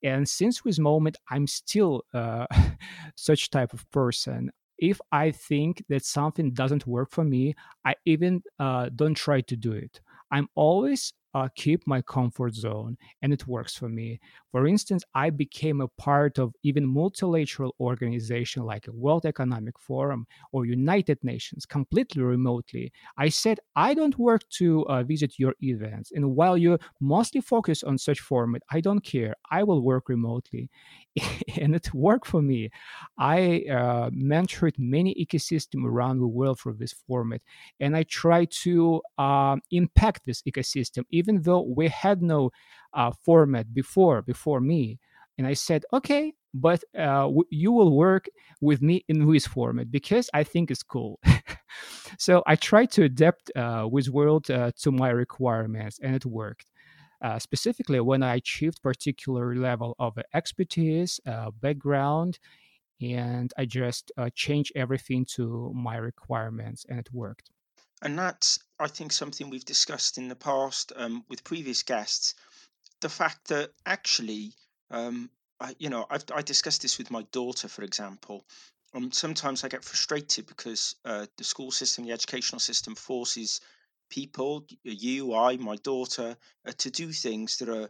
and 0.03 0.27
since 0.27 0.61
this 0.61 0.79
moment 0.79 1.17
i'm 1.29 1.47
still 1.47 2.03
uh, 2.13 2.45
such 3.15 3.49
type 3.49 3.73
of 3.73 3.89
person 3.91 4.51
if 4.77 4.99
i 5.11 5.31
think 5.31 5.83
that 5.87 6.03
something 6.03 6.51
doesn't 6.51 6.85
work 6.85 7.09
for 7.09 7.23
me 7.23 7.55
i 7.85 7.95
even 8.05 8.41
uh, 8.59 8.89
don't 8.95 9.15
try 9.15 9.39
to 9.39 9.55
do 9.55 9.71
it 9.71 10.01
i'm 10.31 10.47
always 10.55 11.13
uh, 11.33 11.47
keep 11.55 11.85
my 11.85 12.01
comfort 12.01 12.53
zone 12.53 12.97
and 13.21 13.31
it 13.33 13.47
works 13.47 13.75
for 13.75 13.89
me. 13.89 14.19
For 14.51 14.65
instance 14.67 15.03
i 15.13 15.29
became 15.29 15.81
a 15.81 15.87
part 15.87 16.39
of 16.39 16.53
even 16.63 16.85
multilateral 16.87 17.75
organization 17.79 18.63
like 18.63 18.87
a 18.87 18.91
world 18.91 19.25
economic 19.25 19.77
forum 19.79 20.25
or 20.51 20.65
united 20.65 21.23
nations 21.23 21.65
completely 21.65 22.23
remotely. 22.23 22.91
I 23.17 23.29
said 23.29 23.59
i 23.75 23.93
don't 23.93 24.17
work 24.17 24.41
to 24.59 24.85
uh, 24.87 25.03
visit 25.03 25.37
your 25.37 25.53
events 25.61 26.11
and 26.11 26.35
while 26.35 26.57
you 26.57 26.77
mostly 26.99 27.41
focus 27.41 27.83
on 27.83 27.97
such 27.97 28.19
format 28.19 28.63
i 28.71 28.81
don't 28.81 29.01
care. 29.01 29.35
I 29.51 29.63
will 29.63 29.81
work 29.81 30.09
remotely. 30.09 30.69
And 31.59 31.75
it 31.75 31.93
worked 31.93 32.27
for 32.27 32.41
me. 32.41 32.69
I 33.17 33.65
uh, 33.69 34.09
mentored 34.11 34.75
many 34.77 35.13
ecosystem 35.15 35.85
around 35.85 36.19
the 36.19 36.27
world 36.27 36.59
for 36.59 36.73
this 36.73 36.93
format 36.93 37.41
and 37.79 37.95
i 37.95 38.03
try 38.03 38.45
to 38.45 39.01
uh, 39.17 39.57
impact 39.71 40.21
this 40.25 40.41
ecosystem 40.43 41.03
even 41.19 41.35
though 41.43 41.61
we 41.79 41.87
had 41.89 42.21
no 42.21 42.51
uh, 42.93 43.11
format 43.25 43.73
before 43.73 44.21
before 44.21 44.61
me. 44.61 44.99
And 45.37 45.47
i 45.47 45.53
said 45.53 45.81
okay 45.93 46.33
but 46.53 46.83
uh, 46.97 47.23
w- 47.35 47.49
you 47.63 47.71
will 47.71 47.93
work 47.95 48.25
with 48.61 48.81
me 48.81 49.05
in 49.07 49.17
this 49.31 49.47
format 49.47 49.87
because 49.91 50.29
i 50.33 50.43
think 50.43 50.65
it's 50.71 50.83
cool. 50.83 51.19
So 52.17 52.43
i 52.47 52.55
tried 52.55 52.91
to 52.91 53.03
adapt 53.03 53.51
uh, 53.55 53.87
world 53.91 54.49
uh, 54.51 54.71
to 54.83 54.91
my 54.91 55.09
requirements 55.09 55.99
and 56.01 56.15
it 56.15 56.25
worked. 56.25 56.71
Uh, 57.21 57.37
specifically 57.39 57.99
when 57.99 58.23
i 58.23 58.35
achieved 58.35 58.81
particular 58.81 59.55
level 59.55 59.95
of 59.99 60.17
expertise 60.33 61.19
uh, 61.27 61.51
background 61.51 62.39
and 63.01 63.53
i 63.57 63.65
just 63.65 64.11
uh, 64.17 64.29
changed 64.35 64.71
everything 64.75 65.25
to 65.25 65.71
my 65.75 65.97
requirements 65.97 66.85
and 66.89 66.99
it 66.99 67.11
worked. 67.13 67.51
And 68.01 68.17
that's, 68.19 68.59
I 68.79 68.87
think, 68.87 69.11
something 69.11 69.49
we've 69.49 69.65
discussed 69.65 70.17
in 70.17 70.29
the 70.29 70.35
past 70.35 70.93
um, 70.95 71.23
with 71.27 71.43
previous 71.43 71.83
guests. 71.83 72.35
The 73.01 73.09
fact 73.09 73.49
that 73.49 73.71
actually, 73.85 74.53
um, 74.91 75.29
I, 75.59 75.75
you 75.79 75.89
know, 75.89 76.05
I've 76.09 76.23
I 76.33 76.41
discussed 76.41 76.81
this 76.81 76.97
with 76.97 77.11
my 77.11 77.23
daughter, 77.31 77.67
for 77.67 77.83
example. 77.83 78.45
Um, 78.93 79.11
sometimes 79.11 79.63
I 79.63 79.67
get 79.69 79.83
frustrated 79.83 80.47
because 80.47 80.95
uh, 81.05 81.27
the 81.37 81.43
school 81.43 81.71
system, 81.71 82.05
the 82.05 82.11
educational 82.11 82.59
system, 82.59 82.95
forces 82.95 83.61
people, 84.09 84.65
you, 84.83 85.35
I, 85.35 85.57
my 85.57 85.75
daughter, 85.77 86.35
uh, 86.67 86.71
to 86.79 86.89
do 86.89 87.11
things 87.11 87.57
that 87.57 87.69
are 87.69 87.89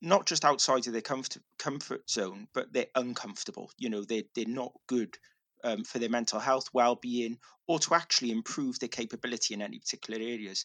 not 0.00 0.26
just 0.26 0.44
outside 0.44 0.86
of 0.86 0.92
their 0.92 1.02
comfort 1.02 1.42
comfort 1.58 2.08
zone, 2.08 2.48
but 2.54 2.72
they're 2.72 2.86
uncomfortable. 2.94 3.70
You 3.78 3.90
know, 3.90 4.04
they 4.04 4.24
they're 4.34 4.46
not 4.46 4.72
good 4.86 5.18
um, 5.64 5.84
for 5.84 5.98
their 5.98 6.08
mental 6.08 6.40
health, 6.40 6.68
well 6.72 6.96
being, 6.96 7.38
or 7.66 7.78
to 7.80 7.94
actually 7.94 8.30
improve 8.30 8.78
their 8.78 8.88
capability 8.88 9.54
in 9.54 9.62
any 9.62 9.78
particular 9.78 10.20
areas. 10.20 10.64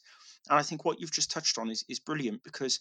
And 0.49 0.59
I 0.59 0.63
think 0.63 0.85
what 0.85 0.99
you've 0.99 1.11
just 1.11 1.31
touched 1.31 1.57
on 1.57 1.69
is 1.69 1.83
is 1.87 1.99
brilliant 1.99 2.43
because 2.43 2.79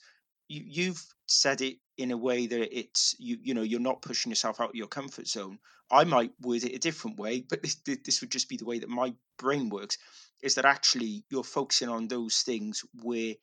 you 0.49 0.63
you've 0.67 1.05
said 1.27 1.61
it 1.61 1.79
in 1.97 2.11
a 2.11 2.17
way 2.17 2.47
that 2.47 2.79
it's 2.79 3.15
you 3.19 3.39
you 3.43 3.55
know 3.55 3.63
you're 3.63 3.81
not 3.81 4.03
pushing 4.03 4.31
yourself 4.31 4.61
out 4.61 4.71
of 4.71 4.75
your 4.75 4.89
comfort 4.89 5.27
zone. 5.27 5.59
I 5.91 6.05
might 6.05 6.33
word 6.41 6.65
it 6.65 6.75
a 6.75 6.79
different 6.79 7.19
way, 7.19 7.41
but 7.41 7.63
this 7.63 7.77
this 7.85 8.21
would 8.21 8.31
just 8.31 8.49
be 8.49 8.57
the 8.57 8.65
way 8.65 8.79
that 8.79 8.89
my 8.89 9.15
brain 9.39 9.69
works. 9.69 9.99
Is 10.43 10.57
that 10.57 10.67
actually 10.67 11.25
you're 11.31 11.45
focusing 11.45 11.89
on 11.89 12.09
those 12.09 12.43
things 12.43 12.85
where 13.03 13.35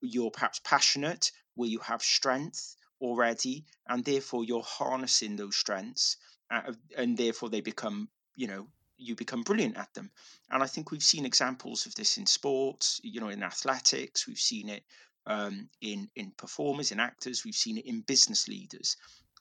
you're 0.00 0.30
perhaps 0.30 0.60
passionate, 0.62 1.32
where 1.54 1.68
you 1.68 1.80
have 1.80 2.02
strength 2.02 2.76
already, 3.00 3.64
and 3.88 4.04
therefore 4.04 4.44
you're 4.44 4.62
harnessing 4.62 5.36
those 5.36 5.56
strengths, 5.56 6.16
and 6.50 7.16
therefore 7.16 7.50
they 7.50 7.60
become, 7.60 8.08
you 8.34 8.46
know, 8.46 8.66
you 8.96 9.14
become 9.14 9.42
brilliant 9.42 9.76
at 9.76 9.92
them. 9.94 10.10
And 10.50 10.62
I 10.62 10.66
think 10.66 10.90
we've 10.90 11.02
seen 11.02 11.24
examples 11.24 11.86
of 11.86 11.94
this 11.94 12.18
in 12.18 12.26
sports, 12.26 13.00
you 13.02 13.20
know, 13.20 13.28
in 13.28 13.42
athletics, 13.42 14.26
we've 14.26 14.38
seen 14.38 14.68
it 14.68 14.84
um, 15.26 15.68
in 15.80 16.08
in 16.16 16.32
performers, 16.32 16.90
in 16.90 17.00
actors, 17.00 17.44
we've 17.44 17.54
seen 17.54 17.78
it 17.78 17.86
in 17.86 18.00
business 18.00 18.48
leaders, 18.48 18.96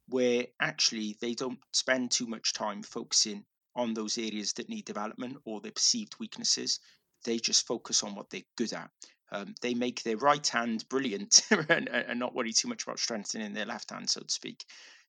where 0.07 0.45
actually 0.59 1.17
they 1.21 1.33
don't 1.33 1.59
spend 1.71 2.11
too 2.11 2.27
much 2.27 2.53
time 2.53 2.83
focusing 2.83 3.45
on 3.75 3.93
those 3.93 4.17
areas 4.17 4.53
that 4.53 4.69
need 4.69 4.85
development 4.85 5.37
or 5.45 5.61
their 5.61 5.71
perceived 5.71 6.19
weaknesses. 6.19 6.79
They 7.23 7.37
just 7.37 7.65
focus 7.65 8.03
on 8.03 8.15
what 8.15 8.29
they're 8.29 8.41
good 8.57 8.73
at 8.73 8.91
um, 9.31 9.55
they 9.61 9.73
make 9.73 10.03
their 10.03 10.17
right 10.17 10.45
hand 10.47 10.85
brilliant 10.89 11.41
and, 11.69 11.89
and 11.89 12.19
not 12.19 12.33
worry 12.33 12.53
too 12.53 12.67
much 12.67 12.83
about 12.83 12.99
strengthening 12.99 13.53
their 13.53 13.65
left 13.65 13.91
hand, 13.91 14.09
so 14.09 14.21
to 14.21 14.29
speak. 14.29 14.65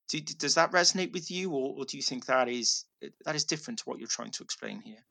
Do, 0.08 0.20
does 0.20 0.54
that 0.54 0.72
resonate 0.72 1.12
with 1.12 1.30
you, 1.30 1.50
or, 1.50 1.74
or 1.78 1.84
do 1.84 1.96
you 1.96 2.02
think 2.02 2.26
that 2.26 2.48
is 2.48 2.86
uh, 3.04 3.08
that 3.24 3.34
is 3.34 3.44
different 3.44 3.78
to 3.80 3.84
what 3.84 3.98
you're 3.98 4.08
trying 4.08 4.30
to 4.32 4.42
explain 4.42 4.80
here? 4.80 5.04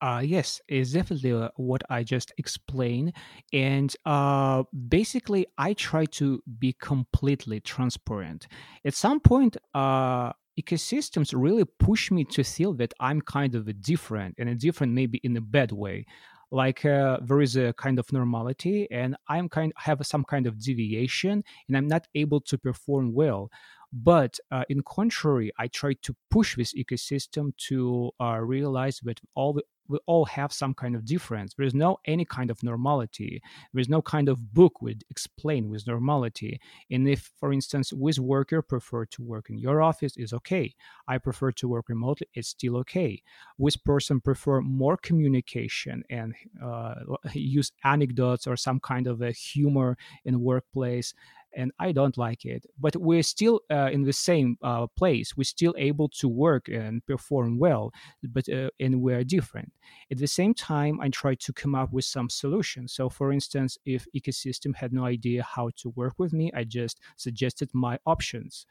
Uh, 0.00 0.20
yes, 0.24 0.60
it's 0.68 0.92
definitely 0.92 1.32
uh, 1.32 1.48
what 1.56 1.82
I 1.88 2.02
just 2.02 2.32
explained. 2.36 3.14
And 3.52 3.94
uh, 4.04 4.64
basically, 4.88 5.46
I 5.56 5.72
try 5.72 6.04
to 6.06 6.42
be 6.58 6.74
completely 6.74 7.60
transparent. 7.60 8.46
At 8.84 8.94
some 8.94 9.20
point, 9.20 9.56
uh, 9.72 10.32
ecosystems 10.60 11.32
really 11.34 11.64
push 11.64 12.10
me 12.10 12.24
to 12.24 12.44
feel 12.44 12.74
that 12.74 12.92
I'm 13.00 13.20
kind 13.20 13.54
of 13.54 13.66
a 13.68 13.72
different 13.72 14.34
and 14.38 14.48
a 14.48 14.54
different 14.54 14.92
maybe 14.92 15.20
in 15.24 15.36
a 15.36 15.40
bad 15.40 15.72
way. 15.72 16.06
Like 16.50 16.84
uh, 16.84 17.18
there 17.22 17.40
is 17.40 17.56
a 17.56 17.72
kind 17.72 17.98
of 17.98 18.12
normality, 18.12 18.86
and 18.90 19.16
I'm 19.28 19.48
kind 19.48 19.72
have 19.76 20.00
some 20.06 20.24
kind 20.24 20.46
of 20.46 20.60
deviation, 20.62 21.42
and 21.66 21.76
I'm 21.76 21.88
not 21.88 22.06
able 22.14 22.40
to 22.42 22.58
perform 22.58 23.12
well. 23.12 23.50
But 23.94 24.40
uh, 24.50 24.64
in 24.68 24.82
contrary, 24.82 25.52
I 25.56 25.68
try 25.68 25.92
to 26.02 26.16
push 26.28 26.56
this 26.56 26.74
ecosystem 26.74 27.56
to 27.68 28.10
uh, 28.20 28.40
realize 28.40 28.98
that 29.04 29.20
all 29.36 29.52
the, 29.52 29.62
we 29.86 29.98
all 30.06 30.24
have 30.24 30.52
some 30.52 30.74
kind 30.74 30.96
of 30.96 31.04
difference. 31.04 31.54
There 31.54 31.66
is 31.66 31.74
no 31.74 31.98
any 32.04 32.24
kind 32.24 32.50
of 32.50 32.60
normality. 32.64 33.40
There 33.72 33.80
is 33.80 33.88
no 33.88 34.02
kind 34.02 34.28
of 34.28 34.52
book 34.52 34.82
would 34.82 35.04
explain 35.10 35.68
with 35.68 35.86
normality. 35.86 36.60
And 36.90 37.08
if, 37.08 37.30
for 37.38 37.52
instance, 37.52 37.92
with 37.92 38.18
worker 38.18 38.62
prefer 38.62 39.04
to 39.04 39.22
work 39.22 39.48
in 39.48 39.58
your 39.58 39.80
office, 39.80 40.16
is 40.16 40.32
okay. 40.32 40.74
I 41.06 41.18
prefer 41.18 41.52
to 41.52 41.68
work 41.68 41.88
remotely, 41.88 42.26
it's 42.34 42.48
still 42.48 42.76
okay. 42.78 43.22
With 43.58 43.84
person 43.84 44.20
prefer 44.20 44.60
more 44.60 44.96
communication 44.96 46.02
and 46.10 46.34
uh, 46.60 46.94
use 47.32 47.70
anecdotes 47.84 48.48
or 48.48 48.56
some 48.56 48.80
kind 48.80 49.06
of 49.06 49.22
a 49.22 49.30
humor 49.30 49.96
in 50.24 50.40
workplace 50.40 51.14
and 51.56 51.72
I 51.78 51.92
don't 51.92 52.16
like 52.16 52.44
it. 52.44 52.66
But 52.78 52.96
we're 52.96 53.22
still 53.22 53.60
uh, 53.70 53.90
in 53.92 54.02
the 54.02 54.12
same 54.12 54.56
uh, 54.62 54.86
place. 54.96 55.36
We're 55.36 55.44
still 55.44 55.74
able 55.76 56.08
to 56.20 56.28
work 56.28 56.68
and 56.68 57.04
perform 57.06 57.58
well, 57.58 57.92
but 58.22 58.48
uh, 58.48 58.70
and 58.80 59.00
we're 59.02 59.24
different. 59.24 59.72
At 60.10 60.18
the 60.18 60.26
same 60.26 60.54
time, 60.54 61.00
I 61.00 61.08
try 61.08 61.34
to 61.34 61.52
come 61.52 61.74
up 61.74 61.92
with 61.92 62.04
some 62.04 62.28
solutions. 62.30 62.92
So, 62.92 63.08
for 63.08 63.32
instance, 63.32 63.78
if 63.84 64.06
ecosystem 64.16 64.74
had 64.74 64.92
no 64.92 65.04
idea 65.04 65.42
how 65.42 65.70
to 65.76 65.90
work 65.90 66.14
with 66.18 66.32
me, 66.32 66.50
I 66.54 66.64
just 66.64 67.00
suggested 67.16 67.70
my 67.72 67.98
options, 68.06 68.66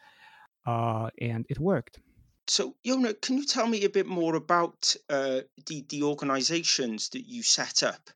uh, 0.66 1.10
and 1.20 1.46
it 1.50 1.60
worked. 1.60 2.00
So, 2.48 2.76
Yonah, 2.84 3.14
can 3.14 3.38
you 3.38 3.46
tell 3.46 3.68
me 3.68 3.86
a 3.86 3.90
bit 3.90 4.06
more 4.06 4.36
about 4.36 4.96
uh, 5.10 5.42
the 5.66 5.86
the 5.88 6.04
organisations 6.04 7.10
that 7.10 7.26
you 7.26 7.42
set 7.42 7.84
up 7.84 8.10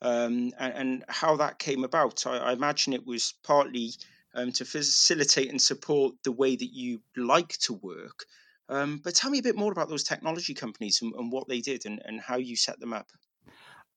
um, 0.00 0.52
and, 0.58 0.74
and 0.74 1.04
how 1.08 1.36
that 1.36 1.58
came 1.58 1.84
about? 1.84 2.26
I, 2.26 2.38
I 2.38 2.52
imagine 2.52 2.94
it 2.94 3.06
was 3.06 3.34
partly 3.42 3.92
um, 4.34 4.52
to 4.52 4.64
facilitate 4.64 5.50
and 5.50 5.60
support 5.60 6.14
the 6.24 6.32
way 6.32 6.56
that 6.56 6.72
you 6.72 7.00
like 7.16 7.56
to 7.58 7.74
work. 7.74 8.24
Um, 8.68 9.00
but 9.02 9.14
tell 9.14 9.30
me 9.30 9.38
a 9.38 9.42
bit 9.42 9.56
more 9.56 9.72
about 9.72 9.88
those 9.88 10.04
technology 10.04 10.54
companies 10.54 11.00
and, 11.02 11.14
and 11.14 11.30
what 11.30 11.48
they 11.48 11.60
did 11.60 11.86
and, 11.86 12.00
and 12.04 12.20
how 12.20 12.36
you 12.36 12.56
set 12.56 12.80
them 12.80 12.92
up. 12.92 13.08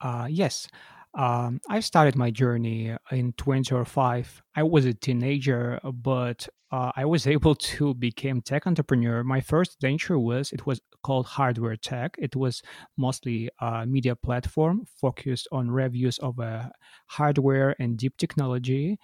Uh, 0.01 0.27
yes. 0.29 0.67
Um, 1.13 1.62
I 1.70 1.79
started 1.79 2.15
my 2.15 2.29
journey 2.29 2.96
in 3.12 3.34
2005. 3.38 4.44
I 4.56 4.63
was 4.63 4.86
a 4.86 4.94
teenager, 4.94 5.79
but 5.84 6.48
uh, 6.72 6.91
I 6.96 7.06
was 7.06 7.25
able 7.36 7.56
to 7.56 7.94
become 7.96 8.41
tech 8.41 8.67
entrepreneur. 8.67 9.24
My 9.24 9.41
first 9.41 9.77
venture 9.82 10.20
was 10.20 10.51
it 10.51 10.65
was 10.67 10.82
called 11.01 11.25
Hardware 11.25 11.77
Tech. 11.77 12.15
It 12.20 12.36
was 12.36 12.62
mostly 12.98 13.50
a 13.60 13.86
media 13.86 14.15
platform 14.15 14.86
focused 15.01 15.48
on 15.51 15.72
reviews 15.72 16.20
of 16.20 16.39
uh, 16.39 16.70
hardware 17.08 17.75
and 17.79 17.98
deep 17.98 18.17
technology 18.17 19.00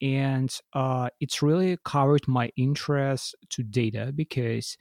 and 0.00 0.54
uh, 0.72 1.08
it's 1.20 1.42
really 1.42 1.78
covered 1.84 2.26
my 2.28 2.50
interest 2.56 3.34
to 3.50 3.62
data 3.62 4.12
because 4.14 4.76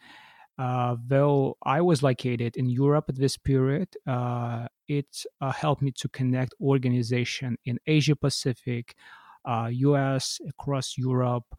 uh, 0.59 0.95
though 1.07 1.57
I 1.63 1.81
was 1.81 2.03
located 2.03 2.55
in 2.57 2.69
Europe 2.69 3.05
at 3.09 3.15
this 3.15 3.37
period, 3.37 3.89
uh, 4.05 4.67
it 4.87 5.25
uh, 5.41 5.51
helped 5.51 5.81
me 5.81 5.91
to 5.97 6.09
connect 6.09 6.53
organization 6.61 7.57
in 7.65 7.79
Asia 7.87 8.15
Pacific, 8.15 8.95
U.S. 9.47 10.39
Uh, 10.43 10.49
across 10.49 10.95
Europe, 10.97 11.55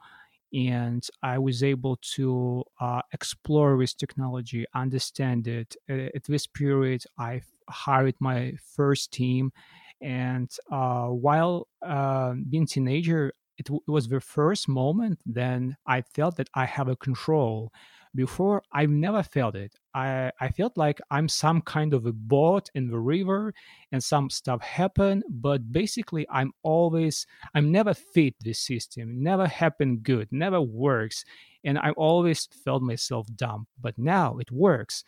and 0.52 1.04
I 1.22 1.38
was 1.38 1.64
able 1.64 1.96
to 2.14 2.62
uh, 2.80 3.02
explore 3.12 3.76
this 3.76 3.94
technology, 3.94 4.64
understand 4.74 5.48
it. 5.48 5.74
At 5.88 6.24
this 6.24 6.46
period, 6.46 7.02
I 7.18 7.42
hired 7.68 8.14
my 8.20 8.54
first 8.76 9.10
team, 9.12 9.50
and 10.00 10.50
uh, 10.70 11.06
while 11.08 11.66
being 12.48 12.66
teenager, 12.66 13.32
it, 13.58 13.68
it 13.70 13.90
was 13.90 14.08
the 14.08 14.20
first 14.20 14.68
moment 14.68 15.20
then 15.26 15.76
I 15.86 16.02
felt 16.02 16.36
that 16.36 16.50
I 16.54 16.64
have 16.66 16.88
a 16.88 16.96
control. 16.96 17.72
Before, 18.16 18.62
I've 18.72 18.90
never 18.90 19.24
felt 19.24 19.56
it. 19.56 19.74
I, 19.92 20.30
I 20.40 20.48
felt 20.50 20.76
like 20.76 21.00
I'm 21.10 21.28
some 21.28 21.60
kind 21.60 21.92
of 21.92 22.06
a 22.06 22.12
boat 22.12 22.70
in 22.76 22.86
the 22.86 22.98
river 22.98 23.52
and 23.90 24.02
some 24.02 24.30
stuff 24.30 24.62
happen, 24.62 25.24
but 25.28 25.72
basically 25.72 26.24
I'm 26.30 26.52
always, 26.62 27.26
I'm 27.56 27.72
never 27.72 27.92
fit 27.92 28.34
this 28.40 28.60
system, 28.60 29.20
never 29.20 29.48
happened 29.48 30.04
good, 30.04 30.28
never 30.30 30.60
works. 30.60 31.24
And 31.64 31.76
I 31.76 31.90
always 31.90 32.46
felt 32.64 32.82
myself 32.82 33.26
dumb, 33.34 33.66
but 33.80 33.98
now 33.98 34.38
it 34.38 34.52
works. 34.52 35.02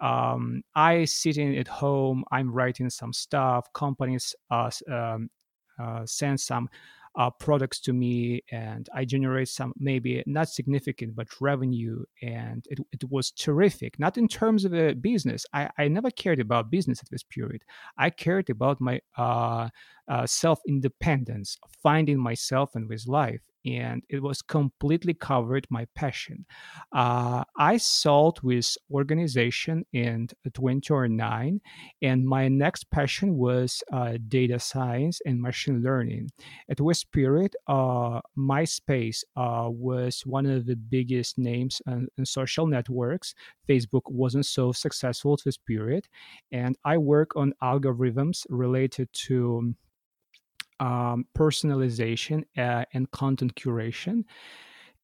Um, 0.00 0.62
I 0.74 1.04
sitting 1.04 1.56
at 1.58 1.68
home, 1.68 2.24
I'm 2.32 2.50
writing 2.50 2.90
some 2.90 3.12
stuff, 3.12 3.72
companies 3.72 4.34
uh, 4.50 4.70
um, 4.90 5.30
uh, 5.80 6.04
send 6.06 6.40
some 6.40 6.68
uh, 7.16 7.30
products 7.30 7.80
to 7.80 7.92
me 7.92 8.42
and 8.50 8.88
i 8.94 9.04
generate 9.04 9.48
some 9.48 9.72
maybe 9.78 10.22
not 10.26 10.48
significant 10.48 11.14
but 11.14 11.26
revenue 11.40 12.04
and 12.22 12.66
it, 12.70 12.78
it 12.92 13.10
was 13.10 13.30
terrific. 13.30 13.98
Not 13.98 14.18
in 14.18 14.28
terms 14.28 14.64
of 14.64 14.74
a 14.74 14.94
business. 14.94 15.44
I, 15.52 15.70
I 15.78 15.88
never 15.88 16.10
cared 16.10 16.40
about 16.40 16.70
business 16.70 17.00
at 17.00 17.10
this 17.10 17.22
period. 17.22 17.62
I 17.96 18.10
cared 18.10 18.50
about 18.50 18.80
my 18.80 19.00
uh, 19.16 19.68
uh, 20.08 20.26
self 20.26 20.60
independence 20.66 21.58
finding 21.82 22.18
myself 22.18 22.74
in 22.74 22.88
this 22.88 23.06
life 23.06 23.40
and 23.76 24.02
it 24.08 24.22
was 24.22 24.42
completely 24.42 25.14
covered 25.14 25.66
my 25.70 25.86
passion. 25.94 26.46
Uh, 26.92 27.44
I 27.58 27.76
sold 27.76 28.40
with 28.42 28.76
organization 28.90 29.84
in 29.92 30.28
2009, 30.54 31.60
and 32.02 32.26
my 32.26 32.48
next 32.48 32.90
passion 32.90 33.36
was 33.36 33.82
uh, 33.92 34.18
data 34.28 34.58
science 34.58 35.20
and 35.26 35.40
machine 35.40 35.82
learning. 35.82 36.30
At 36.68 36.80
West 36.80 37.10
Period, 37.12 37.54
uh, 37.66 38.20
MySpace 38.36 39.24
uh, 39.36 39.68
was 39.70 40.22
one 40.24 40.46
of 40.46 40.66
the 40.66 40.76
biggest 40.76 41.38
names 41.38 41.82
in, 41.86 42.08
in, 42.16 42.24
social 42.24 42.66
networks. 42.66 43.34
Facebook 43.68 44.02
wasn't 44.06 44.46
so 44.46 44.72
successful 44.72 45.34
at 45.34 45.44
this 45.44 45.56
period, 45.56 46.06
and 46.52 46.76
I 46.84 46.98
work 46.98 47.36
on 47.36 47.54
algorithms 47.62 48.46
related 48.48 49.12
to 49.26 49.74
um, 50.80 51.26
personalization 51.36 52.44
uh, 52.56 52.84
and 52.92 53.10
content 53.10 53.54
curation 53.54 54.24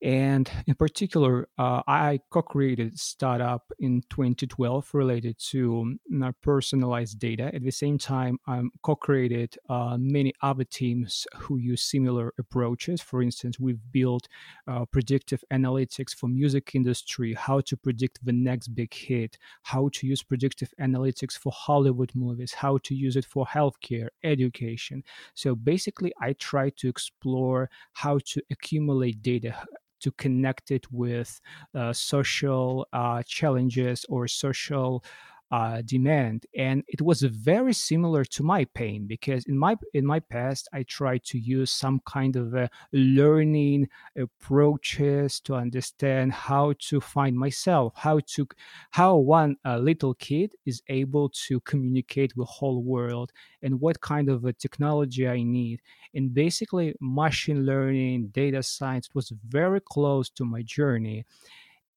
and 0.05 0.51
in 0.67 0.75
particular, 0.75 1.49
uh, 1.57 1.81
I 1.87 2.21
co-created 2.29 2.99
startup 2.99 3.73
in 3.79 4.03
2012 4.11 4.91
related 4.93 5.39
to 5.53 5.99
personalized 6.43 7.19
data. 7.19 7.51
At 7.55 7.63
the 7.63 7.71
same 7.71 7.97
time, 7.97 8.39
I 8.47 8.61
co-created 8.83 9.57
uh, 9.71 9.97
many 9.99 10.35
other 10.43 10.65
teams 10.65 11.27
who 11.37 11.57
use 11.57 11.83
similar 11.83 12.35
approaches. 12.39 13.01
For 13.01 13.23
instance, 13.23 13.59
we've 13.59 13.81
built 13.93 14.29
uh, 14.69 14.85
predictive 14.85 15.43
analytics 15.51 16.15
for 16.15 16.29
music 16.29 16.75
industry, 16.75 17.33
how 17.33 17.63
to 17.63 17.75
predict 17.75 18.23
the 18.27 18.33
next 18.33 18.69
big 18.75 18.93
hit, 18.93 19.39
how 19.63 19.89
to 19.95 20.07
use 20.07 20.23
predictive 20.23 20.75
analytics 20.79 21.33
for 21.33 21.51
Hollywood 21.51 22.13
movies, 22.15 22.53
how 22.53 22.77
to 22.83 22.95
use 22.95 23.17
it 23.17 23.25
for 23.25 23.47
healthcare, 23.47 24.09
education. 24.23 25.03
So 25.33 25.55
basically, 25.55 26.13
I 26.21 26.35
try 26.35 26.69
to 26.77 26.89
explore 26.91 27.71
how 27.95 28.19
to 28.27 28.43
accumulate 28.51 29.23
data 29.23 29.65
to 30.05 30.13
connect 30.13 30.71
it 30.71 30.87
with 30.93 31.41
uh, 31.75 31.93
social 31.93 32.87
uh, 32.93 33.23
challenges 33.27 34.07
or 34.09 34.29
social 34.29 35.03
uh, 35.51 35.83
demand 35.85 36.47
and 36.57 36.83
it 36.89 37.01
was 37.01 37.23
very 37.23 37.73
similar 37.73 38.25
to 38.25 38.43
my 38.43 38.65
pain 38.75 39.07
because 39.07 39.45
in 39.47 39.57
my 39.57 39.77
in 39.93 40.05
my 40.05 40.19
past 40.19 40.69
i 40.73 40.83
tried 40.85 41.23
to 41.23 41.39
use 41.39 41.71
some 41.71 42.01
kind 42.07 42.35
of 42.35 42.55
a 42.55 42.69
learning 42.93 43.89
approaches 44.17 45.41
to 45.41 45.55
understand 45.55 46.33
how 46.33 46.73
to 46.79 47.01
find 47.01 47.37
myself 47.39 47.93
how 47.97 48.19
to 48.27 48.47
how 48.91 49.17
one 49.17 49.57
uh, 49.65 49.79
little 49.79 50.15
kid 50.15 50.53
is 50.67 50.83
able 50.89 51.29
to 51.29 51.61
communicate 51.61 52.37
with 52.37 52.49
whole 52.49 52.83
world 52.83 53.33
and 53.63 53.81
what 53.81 54.01
kind 54.01 54.29
of 54.29 54.45
a 54.45 54.53
technology 54.53 55.27
i 55.29 55.43
need. 55.43 55.81
And 56.15 56.33
basically 56.33 56.95
machine 57.01 57.65
learning 57.67 58.29
data 58.29 58.63
science 58.63 59.09
was 59.15 59.33
very 59.49 59.81
close 59.81 60.31
to 60.31 60.45
my 60.45 60.63
journey. 60.63 61.25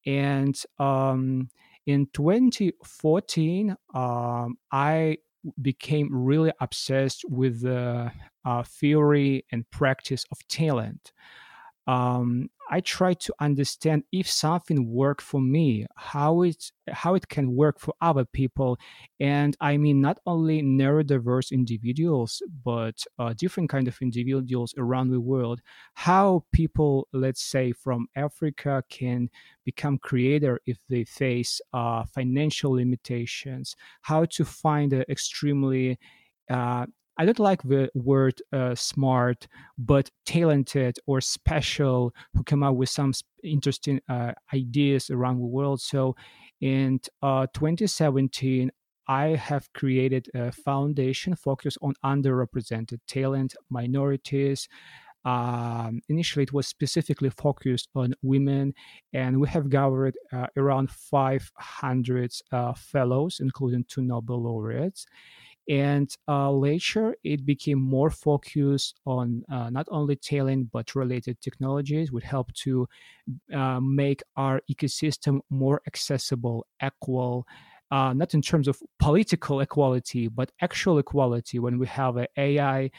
And 0.06 0.60
um, 0.78 1.50
in 1.88 2.06
2014, 2.12 3.74
um, 3.94 4.58
I 4.70 5.16
became 5.62 6.10
really 6.12 6.52
obsessed 6.60 7.24
with 7.26 7.62
the 7.62 8.12
uh, 8.44 8.62
theory 8.62 9.46
and 9.50 9.68
practice 9.70 10.22
of 10.30 10.46
talent. 10.48 11.12
Um, 11.88 12.50
I 12.70 12.80
try 12.82 13.14
to 13.14 13.34
understand 13.40 14.04
if 14.12 14.30
something 14.30 14.90
worked 14.92 15.22
for 15.22 15.40
me, 15.40 15.86
how 15.96 16.42
it 16.42 16.70
how 16.86 17.14
it 17.14 17.28
can 17.28 17.56
work 17.56 17.80
for 17.80 17.94
other 18.02 18.26
people, 18.26 18.78
and 19.18 19.56
I 19.58 19.78
mean 19.78 20.02
not 20.02 20.18
only 20.26 20.62
neurodiverse 20.62 21.50
individuals, 21.50 22.42
but 22.62 23.02
uh, 23.18 23.32
different 23.32 23.70
kind 23.70 23.88
of 23.88 23.96
individuals 24.02 24.74
around 24.76 25.08
the 25.08 25.20
world. 25.20 25.62
How 25.94 26.44
people, 26.52 27.08
let's 27.14 27.42
say 27.42 27.72
from 27.72 28.06
Africa, 28.14 28.84
can 28.90 29.30
become 29.64 29.96
creator 29.96 30.60
if 30.66 30.76
they 30.90 31.04
face 31.04 31.62
uh, 31.72 32.04
financial 32.04 32.72
limitations. 32.72 33.74
How 34.02 34.26
to 34.26 34.44
find 34.44 34.92
an 34.92 35.04
extremely 35.08 35.98
uh, 36.50 36.84
I 37.18 37.24
don't 37.24 37.40
like 37.40 37.62
the 37.64 37.90
word 37.94 38.40
uh, 38.52 38.76
smart, 38.76 39.48
but 39.76 40.08
talented 40.24 40.98
or 41.06 41.20
special 41.20 42.14
who 42.32 42.44
come 42.44 42.62
up 42.62 42.76
with 42.76 42.90
some 42.90 43.12
interesting 43.42 44.00
uh, 44.08 44.32
ideas 44.54 45.10
around 45.10 45.38
the 45.38 45.46
world. 45.46 45.80
So 45.80 46.14
in 46.60 47.00
uh, 47.20 47.48
2017, 47.52 48.70
I 49.08 49.28
have 49.30 49.72
created 49.72 50.28
a 50.32 50.52
foundation 50.52 51.34
focused 51.34 51.78
on 51.82 51.94
underrepresented 52.04 53.00
talent, 53.08 53.56
minorities. 53.68 54.68
Um, 55.24 56.00
initially, 56.08 56.44
it 56.44 56.52
was 56.52 56.68
specifically 56.68 57.30
focused 57.30 57.88
on 57.96 58.14
women, 58.22 58.74
and 59.12 59.40
we 59.40 59.48
have 59.48 59.70
gathered 59.70 60.14
uh, 60.32 60.46
around 60.56 60.90
500 60.90 62.32
uh, 62.52 62.74
fellows, 62.74 63.38
including 63.40 63.84
two 63.88 64.02
Nobel 64.02 64.42
laureates 64.42 65.04
and 65.68 66.14
uh, 66.28 66.50
later 66.50 67.14
it 67.24 67.44
became 67.44 67.78
more 67.78 68.10
focused 68.10 69.00
on 69.06 69.42
uh, 69.52 69.68
not 69.70 69.86
only 69.90 70.16
talent 70.16 70.68
but 70.72 70.94
related 70.94 71.40
technologies 71.40 72.10
would 72.10 72.22
help 72.22 72.52
to 72.54 72.88
uh, 73.54 73.78
make 73.80 74.22
our 74.36 74.60
ecosystem 74.70 75.40
more 75.50 75.80
accessible 75.86 76.66
equal 76.84 77.46
uh, 77.90 78.12
not 78.12 78.34
in 78.34 78.42
terms 78.42 78.68
of 78.68 78.82
political 78.98 79.60
equality 79.60 80.28
but 80.28 80.50
actual 80.62 80.98
equality 80.98 81.58
when 81.58 81.78
we 81.78 81.86
have 81.86 82.16
an 82.16 82.26
ai 82.36 82.90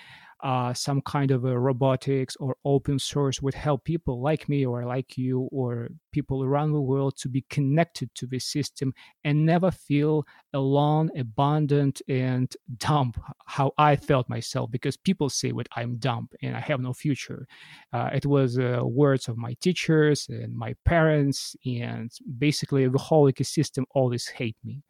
uh, 0.42 0.74
some 0.74 1.02
kind 1.02 1.32
of 1.32 1.44
robotics 1.44 2.36
or 2.38 2.56
open 2.64 2.98
source 2.98 3.42
would 3.42 3.54
help 3.54 3.84
people 3.84 4.22
like 4.22 4.48
me 4.48 4.66
or 4.66 4.86
like 4.86 5.18
you 5.18 5.50
or 5.52 5.90
people 6.12 6.44
around 6.44 6.72
the 6.72 6.82
world 6.82 7.18
to 7.18 7.28
be 7.28 7.46
connected 7.50 8.14
to 8.16 8.26
this 8.26 8.46
system 8.46 8.94
and 9.24 9.46
never 9.46 9.70
feel 9.70 10.26
alone, 10.54 11.12
abandoned, 11.18 12.02
and 12.08 12.56
dumb. 12.78 13.14
How 13.46 13.74
I 13.78 13.96
felt 13.96 14.30
myself 14.30 14.72
because 14.72 14.96
people 14.96 15.30
say 15.30 15.52
that 15.52 15.68
I'm 15.76 15.98
dumb 15.98 16.30
and 16.42 16.56
I 16.56 16.62
have 16.62 16.80
no 16.80 16.94
future. 16.94 17.46
Uh, 17.92 18.10
it 18.14 18.26
was 18.26 18.58
uh, 18.58 18.80
words 18.84 19.28
of 19.28 19.38
my 19.38 19.56
teachers 19.60 20.28
and 20.30 20.56
my 20.56 20.74
parents, 20.86 21.56
and 21.66 22.12
basically 22.38 22.88
the 22.88 22.98
whole 22.98 23.30
ecosystem 23.30 23.84
always 23.94 24.28
hate 24.28 24.58
me 24.64 24.84